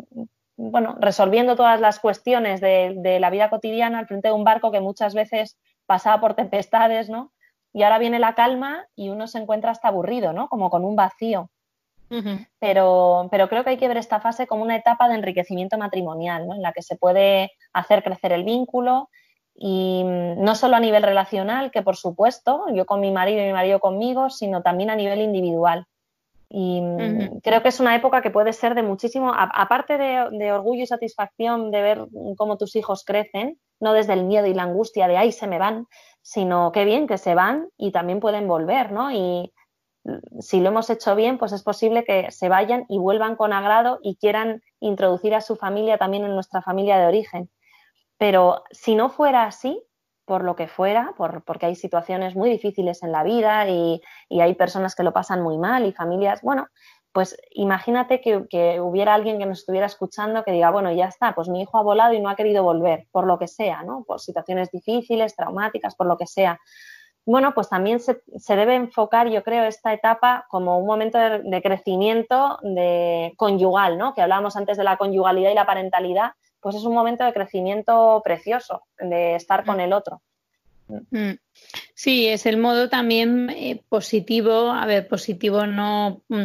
[0.70, 4.70] bueno, resolviendo todas las cuestiones de, de, la vida cotidiana al frente de un barco
[4.70, 7.32] que muchas veces pasaba por tempestades, ¿no?
[7.72, 10.48] Y ahora viene la calma y uno se encuentra hasta aburrido, ¿no?
[10.48, 11.50] Como con un vacío
[12.58, 16.46] pero, pero creo que hay que ver esta fase como una etapa de enriquecimiento matrimonial,
[16.46, 16.54] ¿no?
[16.54, 19.08] en la que se puede hacer crecer el vínculo
[19.54, 23.46] y mm, no solo a nivel relacional, que por supuesto, yo con mi marido y
[23.46, 25.86] mi marido conmigo, sino también a nivel individual.
[26.54, 30.52] Y mm, creo que es una época que puede ser de muchísimo, aparte de, de,
[30.52, 34.64] orgullo y satisfacción de ver cómo tus hijos crecen, no desde el miedo y la
[34.64, 35.86] angustia de ay, se me van,
[36.20, 39.10] sino qué bien que se van y también pueden volver, ¿no?
[39.10, 39.52] Y,
[40.40, 44.00] si lo hemos hecho bien, pues es posible que se vayan y vuelvan con agrado
[44.02, 47.50] y quieran introducir a su familia también en nuestra familia de origen.
[48.18, 49.82] Pero si no fuera así,
[50.32, 51.12] por lo que fuera,
[51.44, 55.58] porque hay situaciones muy difíciles en la vida y, hay personas que lo pasan muy
[55.58, 56.68] mal y familias, bueno,
[57.12, 61.34] pues imagínate que, que, hubiera alguien que nos estuviera escuchando que diga, bueno, ya está,
[61.34, 64.04] pues mi hijo ha volado y no ha querido volver, por lo que sea, ¿no?
[64.04, 66.58] Por situaciones difíciles, traumáticas, por lo que sea
[67.24, 72.58] bueno, pues también se, debe enfocar, yo creo, esta etapa como un momento de, crecimiento
[72.62, 74.12] de conyugal, ¿no?
[74.14, 78.22] Que hablábamos antes de la conyugalidad y la parentalidad, pues es un momento de crecimiento
[78.24, 80.22] precioso, de estar con el otro.
[81.10, 81.32] Mm.
[81.94, 84.70] Sí, es el modo también eh, positivo.
[84.70, 86.44] A ver, positivo no, mm,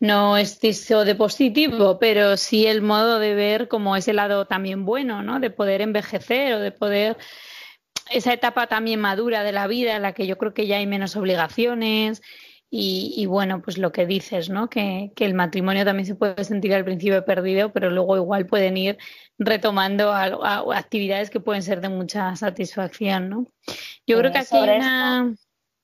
[0.00, 4.84] no es eso de positivo, pero sí el modo de ver como ese lado también
[4.84, 5.40] bueno, ¿no?
[5.40, 7.16] De poder envejecer o de poder
[8.10, 10.86] esa etapa también madura de la vida en la que yo creo que ya hay
[10.86, 12.22] menos obligaciones
[12.68, 14.68] y, bueno, pues lo que dices, ¿no?
[14.68, 18.98] Que, el matrimonio también se puede sentir al principio perdido, pero luego igual pueden ir
[19.38, 23.46] retomando actividades que pueden ser de mucha satisfacción, ¿no?
[24.06, 25.34] Yo creo que aquí hay una...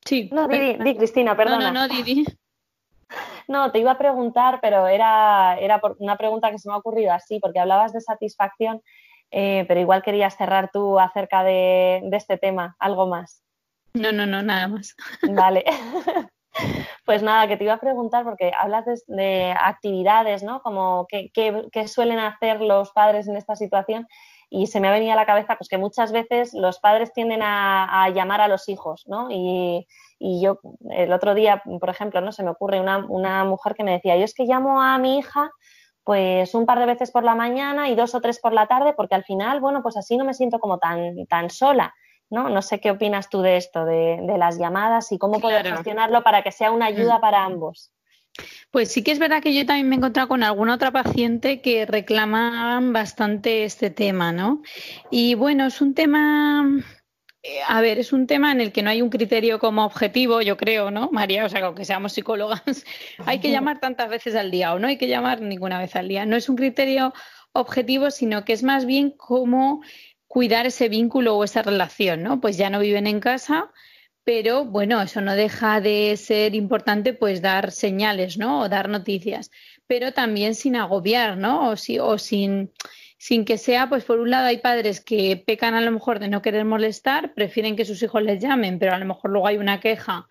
[0.05, 0.29] Sí.
[0.33, 1.71] No, di, di, Cristina, perdona.
[1.71, 2.25] No, no, no, di,
[3.49, 7.13] No, te iba a preguntar, pero era, era una pregunta que se me ha ocurrido
[7.13, 8.83] así, porque hablabas de satisfacción
[9.33, 13.43] eh, pero igual querías cerrar tú acerca de, este tema, algo más.
[13.95, 14.95] No, no, no, nada más.
[15.23, 15.65] Vale.
[17.05, 20.63] Pues nada, que te iba a preguntar, porque hablas de, actividades, ¿no?
[20.63, 24.07] Como qué, suelen hacer los padres en esta situación
[24.49, 27.41] y se me ha venido a la cabeza pues que muchas veces los padres tienden
[27.43, 29.29] a, llamar a los hijos, ¿no?
[29.31, 29.87] Y,
[30.41, 30.61] yo
[30.91, 34.17] el otro día, por ejemplo, no se me ocurre una, una, mujer que me decía,
[34.17, 35.51] yo es que llamo a mi hija
[36.05, 38.93] pues un par de veces por la mañana y dos o tres por la tarde,
[38.93, 41.95] porque al final, bueno, pues así no me siento como tan, tan sola.
[42.33, 42.49] ¿No?
[42.49, 46.43] no sé qué opinas tú de esto, de, las llamadas y cómo poder gestionarlo para
[46.43, 47.21] que sea una ayuda mm.
[47.21, 47.93] para ambos.
[48.71, 51.61] Pues sí que es verdad que yo también me he encontrado con alguna otra paciente
[51.61, 54.63] que reclamaban bastante este tema, ¿no?
[55.11, 56.67] Y bueno, es un tema
[57.43, 60.43] eh, a ver, es un tema en el que no hay un criterio como objetivo,
[60.43, 61.45] yo creo, ¿no, María?
[61.45, 62.63] O sea, aunque seamos psicólogas,
[63.27, 66.09] hay que llamar tantas veces al día o no hay que llamar ninguna vez al
[66.09, 66.25] día.
[66.25, 67.13] No es un criterio
[67.53, 69.83] objetivo, sino que es más bien cómo
[70.33, 72.41] cuidar ese vínculo o esa relación, ¿no?
[72.41, 73.71] Pues ya no viven en casa,
[74.25, 78.61] pero bueno, eso no deja de ser importante, pues dar señales, ¿no?
[78.61, 79.51] O dar noticias,
[79.87, 81.69] pero también sin agobiar, ¿no?
[81.69, 82.73] O, si, o sin
[83.19, 86.29] sin que sea, pues por un lado hay padres que pecan a lo mejor de
[86.29, 89.59] no querer molestar, prefieren que sus hijos les llamen, pero a lo mejor luego hay
[89.59, 90.27] una queja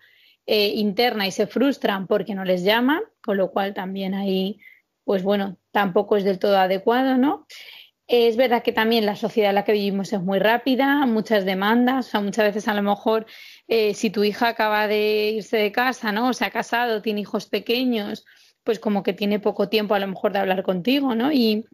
[0.46, 4.58] eh, interna y se frustran porque no les llaman, con lo cual también ahí,
[5.04, 7.46] pues bueno, tampoco es del todo adecuado, ¿no?
[8.14, 12.08] Es verdad que también la sociedad en la que vivimos es muy rápida, muchas demandas,
[12.08, 13.24] o sea, muchas veces a lo mejor
[13.68, 16.28] eh, si tu hija acaba de irse de casa, ¿no?
[16.28, 18.26] O se ha casado, tiene hijos pequeños,
[18.64, 21.32] pues como que tiene poco tiempo a lo mejor de hablar contigo, ¿no?
[21.32, 21.64] Y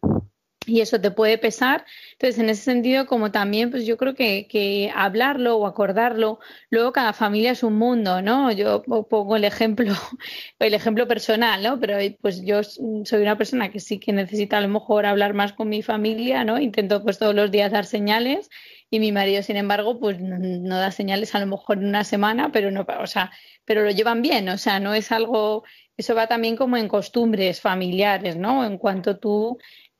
[0.69, 1.85] y eso te puede pesar.
[2.13, 6.39] Entonces, en ese sentido, como también, pues yo creo que, hablarlo o acordarlo,
[6.69, 8.51] luego cada familia es un mundo, ¿no?
[8.51, 9.93] Yo pongo el ejemplo,
[10.59, 11.79] el ejemplo personal, ¿no?
[11.79, 15.53] Pero pues yo soy una persona que sí que necesita a lo mejor hablar más
[15.53, 16.59] con mi familia, ¿no?
[16.59, 18.49] Intento pues todos los días dar señales
[18.89, 22.51] y mi marido, sin embargo, pues no, da señales a lo mejor en una semana,
[22.51, 23.31] pero no, o sea,
[23.65, 25.63] pero lo llevan bien, o sea, no es algo,
[25.95, 28.65] eso va también como en costumbres familiares, ¿no?
[28.65, 29.59] En cuanto tú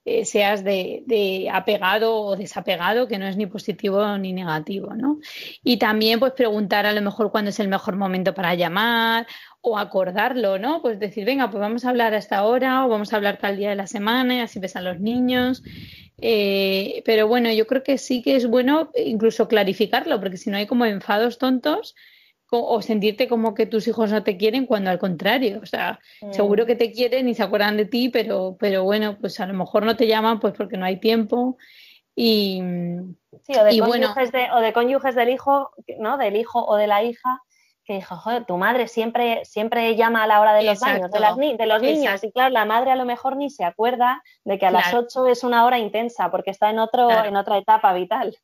[0.10, 5.20] eh, seas de, apegado o desapegado, que no es ni positivo ni negativo, ¿no?
[5.64, 9.28] Y también pues preguntar a lo mejor cuándo es el mejor momento para llamar
[9.62, 10.82] o acordarlo, ¿no?
[10.82, 13.58] Pues decir, venga, pues vamos a hablar a esta hora o vamos a hablar tal
[13.58, 15.62] día de la semana y así ves a los niños.
[16.22, 20.58] Eh, pero bueno, yo creo que sí que es bueno incluso clarificarlo, porque si no
[20.58, 21.96] hay como enfados tontos,
[22.52, 26.34] o sentirte como que tus hijos no te quieren cuando al contrario, o sea, mm.
[26.34, 29.54] seguro que te quieren y se acuerdan de ti, pero, pero bueno, pues a lo
[29.54, 31.58] mejor no te llaman pues porque no hay tiempo
[32.16, 32.62] y,
[33.44, 36.18] sí, o de, cónyuges, de, o de cónyuges del hijo, ¿no?
[36.18, 37.42] Del hijo o de la hija
[37.86, 41.20] que dijo, joder, tu madre siempre, siempre llama a la hora de los baños, de,
[41.20, 42.24] las de los niños.
[42.24, 45.26] Y claro, la madre a lo mejor ni se acuerda de que a las 8
[45.28, 48.38] es una hora intensa porque está en, otro, en otra etapa vital.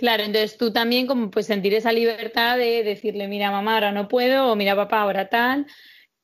[0.00, 4.08] Claro, entonces tú también como pues sentir esa libertad de decirle, mira mamá, ahora no
[4.08, 5.66] puedo, o mira papá, ahora tal,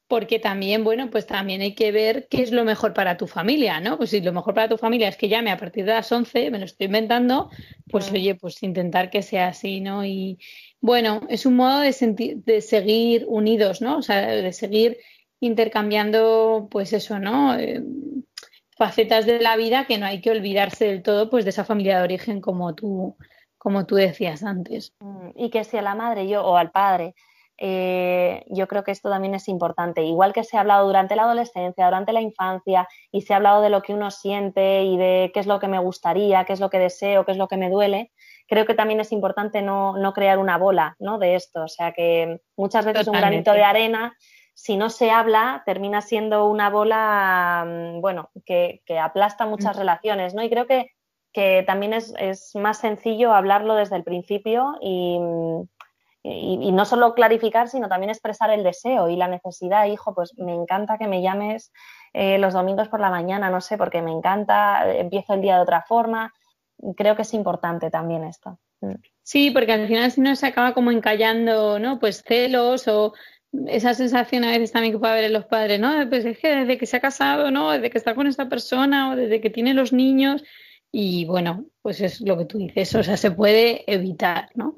[0.08, 3.78] porque también, bueno, pues también hay que ver qué es lo mejor para tu familia,
[3.80, 3.98] ¿no?
[3.98, 6.50] Pues si lo mejor para tu familia es que llame a partir de las 11,
[6.50, 7.50] me lo estoy inventando,
[7.90, 10.06] pues oye, pues intentar que sea así, ¿no?
[10.06, 10.38] Y
[10.80, 13.98] bueno, es un modo de, sentir, de seguir unidos, ¿no?
[13.98, 14.96] O sea, de seguir
[15.38, 17.58] intercambiando, pues eso, ¿no?
[17.58, 17.82] Eh,
[18.78, 21.98] facetas de la vida que no hay que olvidarse del todo, pues de esa familia
[21.98, 23.18] de origen como tú,
[23.58, 24.92] como tú decías antes.
[25.00, 27.14] Mm, y que si a la madre yo o al padre
[27.58, 30.02] eh, yo creo que esto también es importante.
[30.02, 33.62] Igual que se ha hablado durante la adolescencia, durante la infancia, y se ha hablado
[33.62, 36.60] de lo que uno siente y de qué es lo que me gustaría, qué es
[36.60, 38.12] lo que deseo, qué es lo que me duele,
[38.46, 41.18] creo que también es importante no, crear una bola ¿no?
[41.18, 41.64] de esto.
[41.64, 44.16] O sea que muchas veces un granito de arena,
[44.54, 49.78] si no se habla, termina siendo una bola, mm, bueno, que, aplasta muchas mm.
[49.78, 50.42] relaciones, ¿no?
[50.42, 50.90] Y creo que,
[51.36, 52.14] que también es,
[52.54, 55.18] más sencillo hablarlo desde el principio y
[56.72, 59.84] no solo clarificar, sino también expresar el deseo y la necesidad.
[59.84, 61.72] Hijo, pues me encanta que me llames
[62.14, 65.62] eh, los domingos por la mañana, no sé, porque me encanta, empiezo el día de
[65.62, 66.32] otra forma.
[66.96, 68.58] Creo que es importante también esto.
[68.80, 68.94] Mm.
[69.22, 71.98] Sí, porque al final si no se acaba como encallando, ¿no?
[71.98, 73.12] Pues celos o
[73.66, 75.92] esa sensación a veces también que puede haber en los padres, ¿no?
[76.08, 77.72] Pues es que desde que se ha casado, ¿no?
[77.72, 80.42] Desde que está con esta persona o desde que tiene los niños,
[80.98, 84.76] y bueno, pues es lo que tú dices, o sea, se puede evitar, ¿no?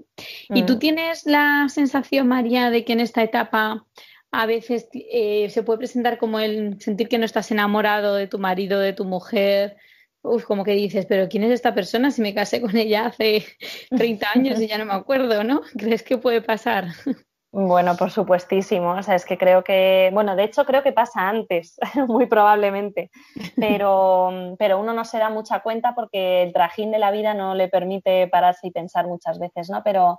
[0.48, 0.78] ¿Y tú mm.
[0.80, 3.86] tienes la sensación, María, de que en esta etapa
[4.32, 8.40] a veces eh, se puede presentar como el sentir que no estás enamorado de tu
[8.40, 9.76] marido, de tu mujer?
[10.22, 13.44] Uf, como que dices, pero ¿quién es esta persona si me casé con ella hace
[13.96, 15.62] 30 años y ya no me acuerdo, ¿no?
[15.78, 16.88] ¿Crees que puede pasar?
[17.50, 18.90] Bueno, por supuestísimo.
[18.92, 21.78] O sea, es que creo que, bueno, de hecho creo que pasa antes,
[22.08, 23.10] muy probablemente,
[23.56, 27.54] pero, pero uno no se da mucha cuenta porque el trajín de la vida no
[27.54, 29.82] le permite pararse y pensar muchas veces, ¿no?
[29.82, 30.18] Pero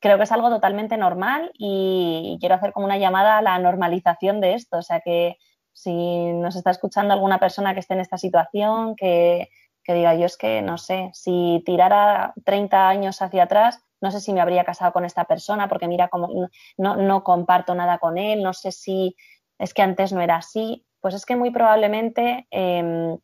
[0.00, 4.40] creo que es algo totalmente normal y, quiero hacer como una llamada a la normalización
[4.42, 4.78] de esto.
[4.78, 5.36] O sea, que
[5.72, 9.48] si nos está escuchando alguna persona que esté en esta situación, que,
[9.82, 14.20] que diga, yo es que no sé, si tirara 30 años hacia atrás, no sé
[14.20, 18.18] si me habría casado con esta persona porque mira como no, no comparto nada con
[18.18, 19.16] él, no sé si
[19.58, 23.18] es que antes no era así, pues es que muy probablemente em,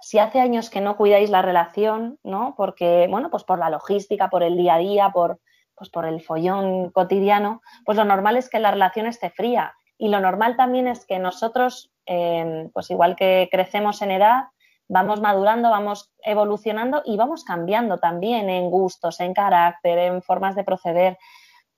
[0.00, 2.54] si hace años que no cuidáis la relación, ¿no?
[2.56, 5.40] Porque, bueno, pues por la logística, por el día a día, por,
[5.74, 9.74] pues por el follón cotidiano, pues lo normal es que la relación esté fría.
[9.96, 14.44] Y lo normal también es que nosotros, em, pues igual que crecemos en edad,
[14.88, 20.64] vamos madurando, vamos evolucionando y vamos cambiando también en gustos, en carácter, en formas de
[20.64, 21.18] proceder.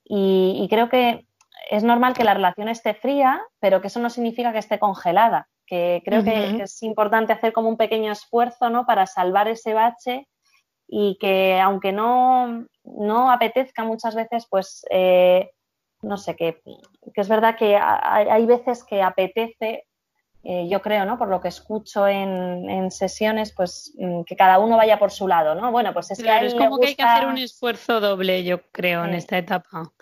[0.05, 1.27] Y, creo que
[1.71, 5.49] es normal que la relación esté fría, pero que eso no significa que esté congelada.
[5.67, 8.87] Que creo que es importante hacer como un pequeño esfuerzo ¿no?
[8.87, 10.27] para salvar ese bache
[10.89, 15.51] y que aunque no, no apetezca muchas veces, pues eh,
[16.03, 16.61] no sé, que,
[17.15, 19.87] que, es verdad que hay veces que apetece
[20.43, 21.19] eh, yo creo, ¿no?
[21.19, 25.55] Por lo que escucho en, sesiones, pues mm, que cada uno vaya por su lado,
[25.55, 25.71] ¿no?
[25.71, 29.05] Bueno, pues es que es como que hay que hacer un esfuerzo doble, yo creo,
[29.05, 29.93] en esta etapa,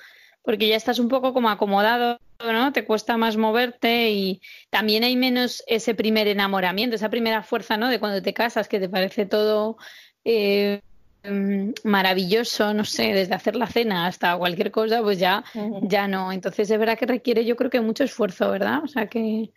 [0.43, 2.73] porque ya estás un poco como acomodado, ¿no?
[2.73, 7.89] Te cuesta más moverte y también hay menos ese primer enamoramiento, esa primera fuerza, ¿no?
[7.89, 9.77] De cuando te casas, que te parece todo
[10.25, 10.83] eh,
[11.25, 15.43] mm, maravilloso, no sé, desde hacer la cena hasta cualquier cosa, pues ya,
[15.83, 16.31] ya no.
[16.31, 18.85] Entonces es verdad que requiere, yo creo que mucho esfuerzo, ¿verdad?
[18.85, 19.51] O sea que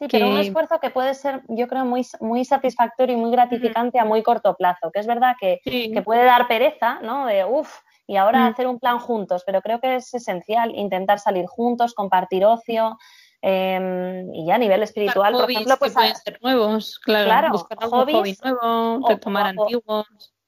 [0.00, 3.98] Sí, pero un esfuerzo que puede ser, yo creo, muy, muy satisfactorio y muy gratificante
[3.98, 5.60] a muy corto plazo, que es verdad que,
[6.02, 7.26] puede dar pereza, ¿no?
[7.26, 7.70] De, uff,
[8.06, 12.46] y ahora hacer un plan juntos, pero creo que es esencial intentar salir juntos, compartir
[12.46, 12.96] ocio,
[13.42, 18.42] em, y ya a nivel espiritual, por ejemplo, pues pueden ser nuevos, claro, buscar hobbies,
[18.42, 20.06] nuevo, retomar antiguos.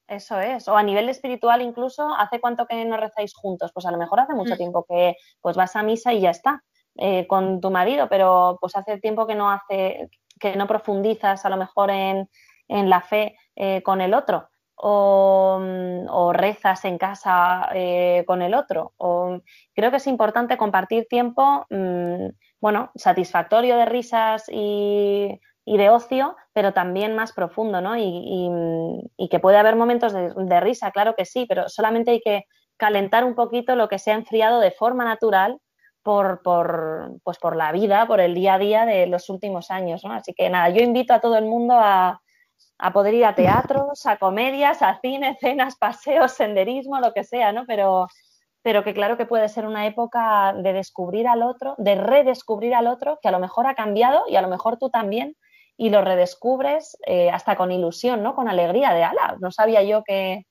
[0.09, 3.70] Eso es, o a nivel espiritual incluso, ¿hace cuánto que no rezáis juntos?
[3.74, 4.59] Pues a lo mejor hace mucho mm.
[4.59, 6.62] tiempo que pues vas a misa y ya está.
[6.97, 11.49] Eh, con tu marido, pero pues hace tiempo que no hace, que no profundizas a
[11.49, 12.28] lo mejor en,
[12.68, 14.49] la fe eh, con el otro.
[14.74, 18.93] O, mm, rezas en casa eh, con el otro.
[18.99, 19.40] O,
[19.74, 22.26] creo que es importante compartir tiempo, mm,
[22.61, 27.97] bueno, satisfactorio de risas y, de ocio, pero también más profundo, ¿no?
[27.97, 32.45] Y, que puede haber momentos de, risa, claro que sí, pero solamente hay que
[32.76, 35.59] calentar un poquito lo que se ha enfriado de forma natural
[36.03, 40.05] por, por, pues por la vida, por el día a día de los últimos años.
[40.05, 40.12] ¿no?
[40.12, 42.20] Así que nada, yo invito a todo el mundo a,
[42.78, 47.53] a poder ir a teatros, a comedias, a cine, cenas, paseos, senderismo, lo que sea,
[47.53, 47.64] ¿no?
[47.66, 48.09] Pero,
[48.62, 52.88] pero que claro que puede ser una época de descubrir al otro, de redescubrir al
[52.88, 55.36] otro, que a lo mejor ha cambiado y a lo mejor tú también,
[55.76, 58.34] y lo redescubres eh, hasta con ilusión, ¿no?
[58.34, 60.46] Con alegría de, ala, no sabía yo que,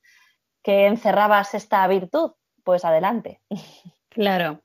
[0.64, 2.32] que encerrabas esta virtud.
[2.64, 3.42] Pues adelante.
[4.10, 4.60] Claro,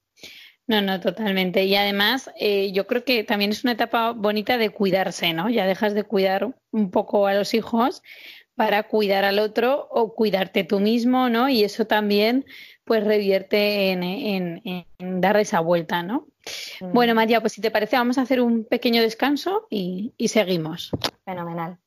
[0.66, 1.64] no, no, totalmente.
[1.64, 5.48] Y además, eh, yo creo que también es una etapa bonita de cuidarse, ¿no?
[5.48, 8.02] Ya dejas de cuidar un poco a los hijos
[8.56, 11.48] para cuidar al otro o cuidarte tú mismo, ¿no?
[11.48, 12.46] Y eso también,
[12.84, 16.26] pues, revierte en, dar esa vuelta, ¿no?
[16.80, 16.92] Mm.
[16.92, 20.90] Bueno, María, pues si te parece, vamos a hacer un pequeño descanso y seguimos.
[21.24, 21.78] Fenomenal.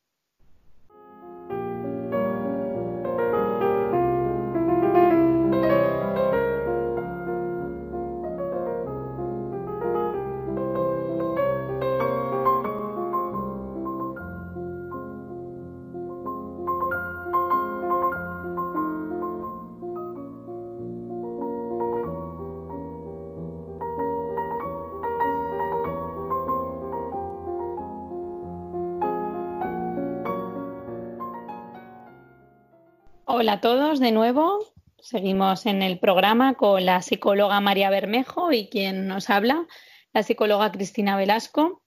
[33.42, 34.60] Hola a todos de nuevo.
[35.00, 39.66] Seguimos en el programa con la psicóloga María Bermejo y quien nos habla,
[40.12, 41.82] la psicóloga Cristina Velasco.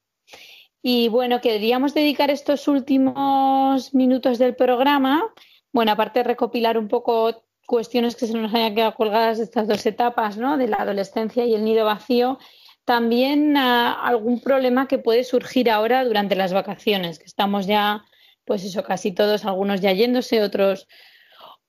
[0.81, 5.31] Y bueno, queríamos dedicar estos últimos minutos del programa,
[5.75, 9.69] bueno, aparte de recopilar un poco cuestiones que se nos hayan quedado colgadas de estas
[9.69, 10.57] dos etapas, ¿no?
[10.57, 12.39] De la adolescencia y el nido vacío,
[12.87, 18.07] también a algún problema que puede surgir ahora durante las vacaciones, que estamos ya,
[18.47, 20.89] pues eso, casi todos, algunos ya yéndose, otros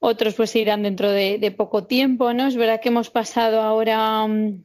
[0.05, 2.47] otros pues irán dentro de, poco tiempo, ¿no?
[2.47, 4.61] Es verdad que hemos pasado ahora um,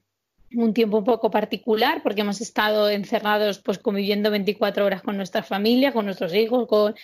[0.52, 5.44] un tiempo un poco particular porque hemos estado encerrados pues conviviendo 24 horas con nuestra
[5.44, 6.96] familia, con nuestros hijos, con,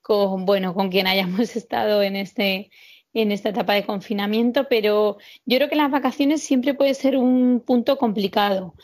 [0.00, 2.70] con bueno, con quien hayamos estado en este
[3.12, 7.60] en esta etapa de confinamiento, pero yo creo que las vacaciones siempre puede ser un
[7.60, 8.74] punto complicado,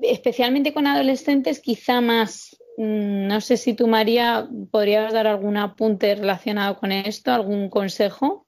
[0.00, 2.56] especialmente con adolescentes, quizá más.
[2.78, 8.45] Mm, no sé si tú, María, podrías dar algún apunte relacionado con esto, algún consejo.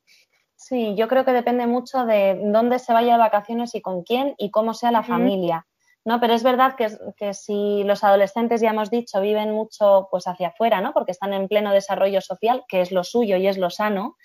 [0.60, 4.34] Sí, yo creo que depende mucho de dónde se vaya de vacaciones y con quién
[4.38, 5.66] y cómo sea la familia.
[6.04, 6.18] ¿no?
[6.18, 10.48] Pero es verdad que, que, si los adolescentes, ya hemos dicho, viven mucho pues hacia
[10.48, 10.92] afuera, ¿no?
[10.92, 14.16] Porque están en pleno desarrollo social, que es lo suyo y es lo sano.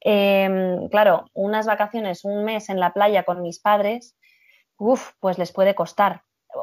[0.00, 4.16] Em, claro, unas vacaciones, un mes en la playa con mis padres,
[4.78, 6.22] uff, pues les puede costar.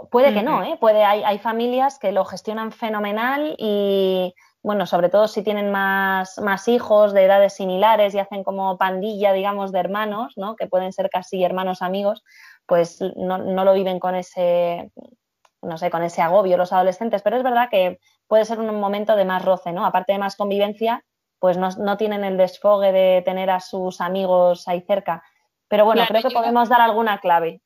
[0.09, 0.77] Puede que no, ¿eh?
[0.79, 4.33] Puede, hay, hay familias que lo gestionan fenomenal y
[4.63, 9.33] bueno, sobre todo si tienen más, más, hijos de edades similares y hacen como pandilla,
[9.33, 10.55] digamos, de hermanos, ¿no?
[10.55, 12.23] Que pueden ser casi hermanos amigos,
[12.65, 14.89] pues no, no, lo viven con ese,
[15.61, 17.21] no sé, con ese agobio los adolescentes.
[17.21, 19.85] Pero es verdad que puede ser un momento de más roce, ¿no?
[19.85, 21.03] Aparte de más convivencia,
[21.39, 25.23] pues no, no tienen el desfogue de tener a sus amigos ahí cerca.
[25.73, 27.59] Pero bueno, creo que podemos dar alguna clave.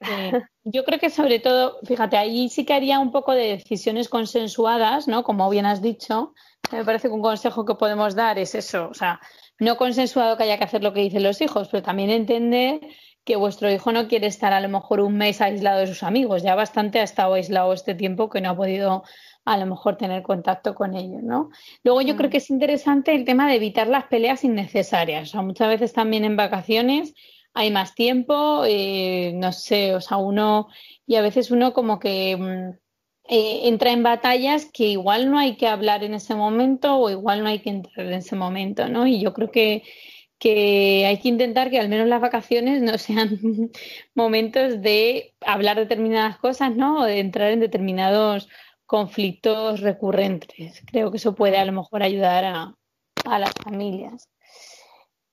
[0.63, 5.09] Yo creo que sobre todo, fíjate, ahí sí que haría un poco de decisiones consensuadas,
[5.09, 5.25] ¿no?
[5.25, 6.33] Como bien has dicho,
[6.71, 9.19] me parece que un consejo que podemos dar es eso, o sea,
[9.59, 12.79] no consensuado que haya que hacer lo que dicen los hijos, pero también entender
[13.25, 16.43] que vuestro hijo no quiere estar a lo mejor un mes aislado de sus amigos,
[16.43, 19.03] ya bastante ha estado aislado este tiempo que no ha podido
[19.43, 21.49] a lo mejor tener contacto con ellos, ¿no?
[21.83, 22.31] Luego yo creo mm.
[22.31, 26.23] que es interesante el tema de evitar las peleas innecesarias, o sea, muchas veces también
[26.23, 27.13] en vacaciones
[27.57, 30.67] hay más tiempo, eh, no sé, o sea, uno,
[31.07, 32.77] y a veces uno como que mm,
[33.29, 37.41] eh, entra en batallas que igual no hay que hablar en ese momento o igual
[37.43, 39.07] no hay que entrar en ese momento, ¿no?
[39.07, 39.83] Y yo creo que,
[40.39, 43.39] hay que intentar que al menos las vacaciones no sean
[44.13, 47.01] momentos de hablar determinadas cosas, ¿no?
[47.01, 48.49] O de entrar en determinados
[48.85, 50.83] conflictos recurrentes.
[50.85, 54.29] Creo que eso puede a lo mejor ayudar a las familias.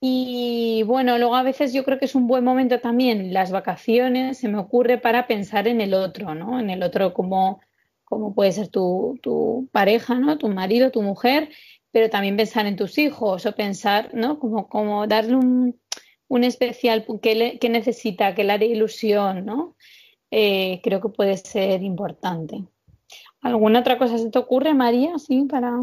[0.06, 4.36] Y bueno, luego a veces yo creo que es un buen momento también las vacaciones,
[4.36, 6.60] se me ocurre para pensar en el otro, ¿no?
[6.60, 7.62] En el otro como,
[8.04, 10.36] como puede ser tu, tu pareja, ¿no?
[10.36, 11.48] Tu marido, tu mujer,
[11.90, 14.38] pero también pensar en tus hijos o pensar, ¿no?
[14.38, 15.80] Como, como darle un,
[16.28, 19.74] un especial que, que necesita, que le haré ilusión, ¿no?
[20.30, 22.62] Eh, creo que puede ser importante.
[23.40, 25.18] ¿Alguna otra cosa se te ocurre, María?
[25.18, 25.78] Sí, para.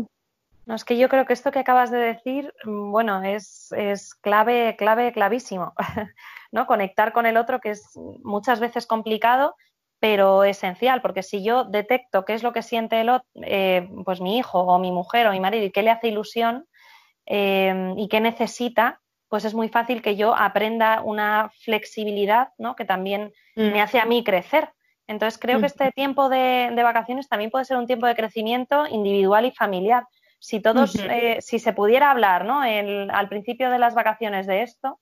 [0.66, 4.14] No, es que yo creo que esto que acabas de decir, mm, bueno, es, es
[4.16, 5.74] clave, clave, clavísimo,
[6.52, 6.68] ¿no?
[6.68, 7.90] Conectar con el otro, que es
[8.24, 9.56] muchas veces complicado,
[10.00, 14.22] pero esencial, porque si yo detecto qué es lo que siente el otro, eh, pues
[14.22, 16.66] mi hijo o mi mujer o mi marido y qué le hace ilusión
[17.26, 19.00] eh, y qué necesita,
[19.30, 22.76] pues es muy fácil que yo aprenda una flexibilidad, ¿no?
[22.76, 23.82] Que también me mm.
[23.82, 24.70] hace a mí crecer.
[25.08, 28.88] Entonces creo que este tiempo de, de vacaciones también puede ser un tiempo de crecimiento
[28.88, 30.06] individual y familiar
[30.42, 32.62] si todos, eh, si se pudiera hablar, ¿no?
[32.62, 35.00] al principio de las vacaciones de esto,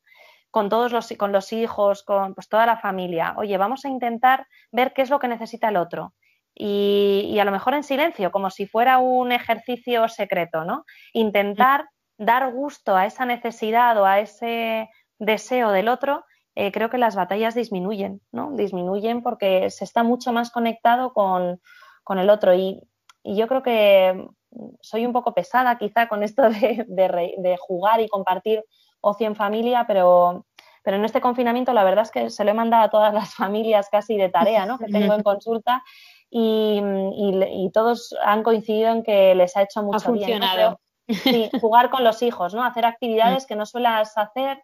[0.52, 3.36] con todos los, con los hijos, con pues, toda la familia.
[3.38, 6.14] Oye, vamos a intentar ver qué es lo que necesita el otro.
[6.54, 10.84] Y, a lo mejor en silencio, como si fuera un ejercicio secreto, ¿no?
[11.14, 11.88] Intentar
[12.18, 16.26] dar gusto a esa necesidad o a ese deseo del otro,
[16.56, 18.52] eh, creo que las batallas disminuyen, ¿no?
[18.58, 21.62] Disminuyen porque se está mucho más conectado con,
[22.10, 22.54] el otro.
[22.54, 22.82] Y,
[23.24, 24.28] yo creo que
[24.82, 28.64] soy un poco pesada quizá con esto de, de jugar y compartir
[29.02, 30.46] ocio en familia, pero,
[30.84, 33.34] pero en este confinamiento la verdad es que se lo he mandado a todas las
[33.36, 34.78] familias casi de tarea ¿no?
[34.78, 35.84] que tengo en consulta
[36.30, 36.82] y,
[37.74, 40.80] todos han coincidido en que les ha hecho mucho ha funcionado.
[41.08, 42.64] Sí, jugar con los hijos, ¿no?
[42.64, 44.62] Hacer actividades que no suelas hacer,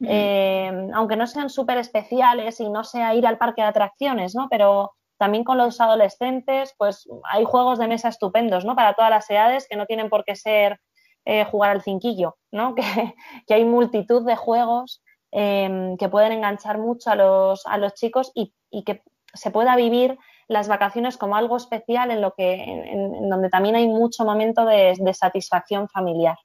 [0.00, 4.48] eh, aunque no sean súper especiales y no sea ir al parque de atracciones, ¿no?
[4.50, 8.76] Pero también con los adolescentes, pues hay juegos de mesa estupendos, ¿no?
[8.76, 10.80] Para todas las edades que no tienen por qué ser
[11.24, 12.74] eh, jugar al cinquillo, ¿no?
[13.46, 15.02] Que, hay multitud de juegos
[15.32, 18.52] em, que pueden enganchar mucho a los, a los chicos y,
[18.84, 19.02] que
[19.34, 23.88] se pueda vivir las vacaciones como algo especial en lo que en, donde también hay
[23.88, 26.36] mucho momento de, satisfacción familiar.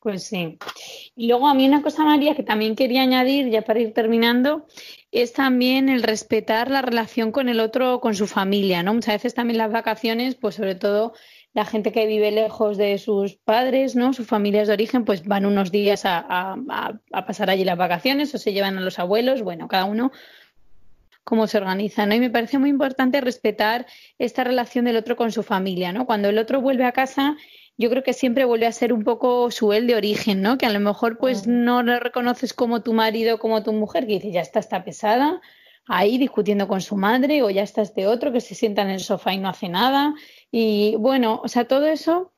[0.00, 0.58] Pues sí.
[1.16, 4.66] Y luego a mí una cosa, María, que también quería añadir, ya para ir terminando,
[5.10, 8.94] es también el respetar la relación con el otro, con su familia, ¿no?
[8.94, 11.14] Muchas veces también las vacaciones, pues sobre todo
[11.52, 14.12] la gente que vive lejos de sus padres, ¿no?
[14.12, 16.56] Sus familias de origen, pues van unos días a,
[17.26, 20.12] pasar allí las vacaciones o se llevan a los abuelos, bueno, cada uno
[21.24, 22.14] cómo se organiza, ¿no?
[22.14, 23.86] Y me parece muy importante respetar
[24.18, 26.06] esta relación del otro con su familia, ¿no?
[26.06, 27.36] Cuando el otro vuelve a casa,
[27.78, 30.58] yo creo que siempre vuelve a ser un poco su él de origen, ¿no?
[30.58, 34.14] Que a lo mejor pues no lo reconoces como tu marido, como tu mujer, que
[34.14, 35.40] dice, ya está, está pesada,
[35.86, 39.00] ahí discutiendo con su madre, o ya está este otro que se sienta en el
[39.00, 40.14] sofá y no hace nada,
[40.50, 42.32] y bueno, o sea, todo eso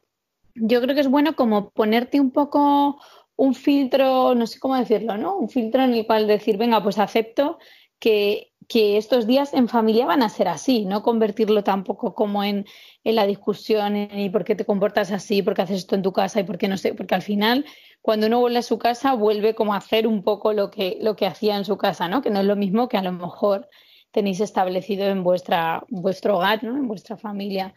[0.55, 3.01] yo creo que es bueno como ponerte un poco
[3.37, 5.37] un filtro, no sé cómo decirlo, ¿no?
[5.37, 7.59] Un filtro en el cual decir, venga, pues acepto
[8.01, 12.67] que, estos días en familia van a ser así, no convertirlo tampoco como en,
[13.03, 16.13] en la discusión y por qué te comportas así, por qué haces esto en tu
[16.13, 17.65] casa y por qué no sé, porque al final
[18.01, 21.17] cuando uno vuelve a su casa vuelve como a hacer un poco lo que, lo
[21.17, 22.23] que hacía en su casa, ¿no?
[22.23, 23.69] Que no es lo mismo que a lo mejor
[24.13, 26.77] tenéis establecido en vuestra, vuestro hogar, ¿no?
[26.77, 27.75] En vuestra familia.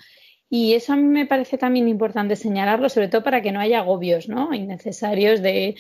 [0.50, 3.80] Y eso a mí me parece también importante señalarlo, sobre todo para que no haya
[3.80, 4.54] agobios, ¿no?
[4.54, 5.76] Innecesarios de,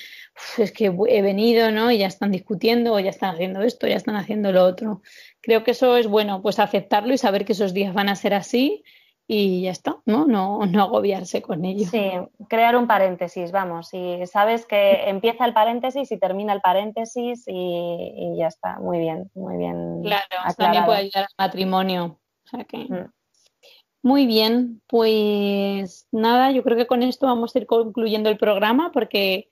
[0.58, 1.92] es que he venido, ¿no?
[1.92, 5.02] Y ya están discutiendo, o ya están haciendo esto, ya están haciendo lo otro.
[5.42, 8.34] Creo que eso es bueno, pues aceptarlo y saber que esos días van a ser
[8.34, 8.84] así
[9.28, 10.26] y ya está, ¿no?
[10.26, 11.88] No, no agobiarse con ello.
[11.90, 12.12] Sí,
[12.50, 13.94] crear un paréntesis, vamos.
[13.94, 18.80] Y sabes que empieza el paréntesis y termina el paréntesis y, ya está.
[18.80, 20.02] Muy bien, muy bien.
[20.04, 20.26] Claro,
[20.58, 22.20] también puede ayudar al matrimonio.
[22.46, 22.78] O sea que...
[22.78, 23.12] Mm.
[24.04, 28.92] Muy bien, pues nada, yo creo que con esto vamos a ir concluyendo el programa
[28.92, 29.50] porque,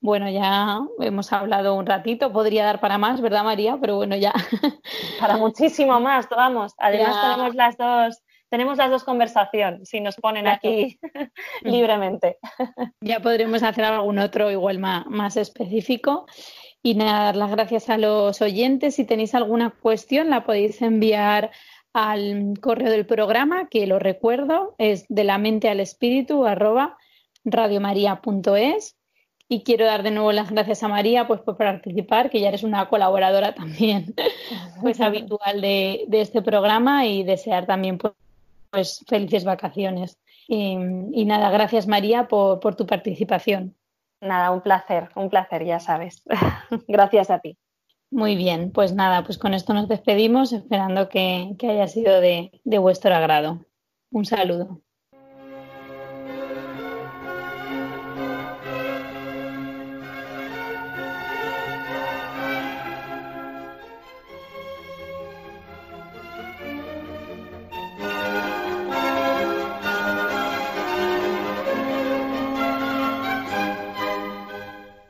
[0.00, 3.76] bueno, ya hemos hablado un ratito, podría dar para más, ¿verdad María?
[3.78, 4.32] Pero bueno, ya.
[5.20, 6.72] Para muchísimo más, vamos.
[6.78, 10.98] Además tenemos las dos, tenemos las dos conversaciones, si nos ponen aquí
[11.62, 12.38] libremente.
[13.02, 16.24] Ya podremos hacer algún otro igual más, más específico.
[16.82, 18.94] Y nada, dar las gracias a los oyentes.
[18.94, 21.50] Si tenéis alguna cuestión, la podéis enviar
[21.92, 26.96] al correo del programa, que lo recuerdo, es de la mente al espíritu arroba
[27.44, 28.96] radiomaria.es.
[29.48, 32.62] Y quiero dar de nuevo las gracias a María pues, por participar, que ya eres
[32.62, 34.14] una colaboradora también
[34.80, 38.12] pues, habitual de, este programa y desear también pues,
[38.70, 40.18] pues felices vacaciones.
[40.46, 40.76] Y,
[41.12, 43.74] y, nada, gracias María por, por tu participación.
[44.20, 46.22] Nada, un placer, un placer, ya sabes.
[46.86, 47.56] gracias a ti.
[48.12, 52.78] Muy bien, pues nada, pues con esto nos despedimos esperando que, haya sido de, de
[52.78, 53.64] vuestro agrado.
[54.10, 54.82] Un saludo.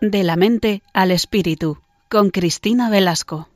[0.03, 1.79] De la mente al espíritu
[2.11, 3.47] con Cristina Velasco.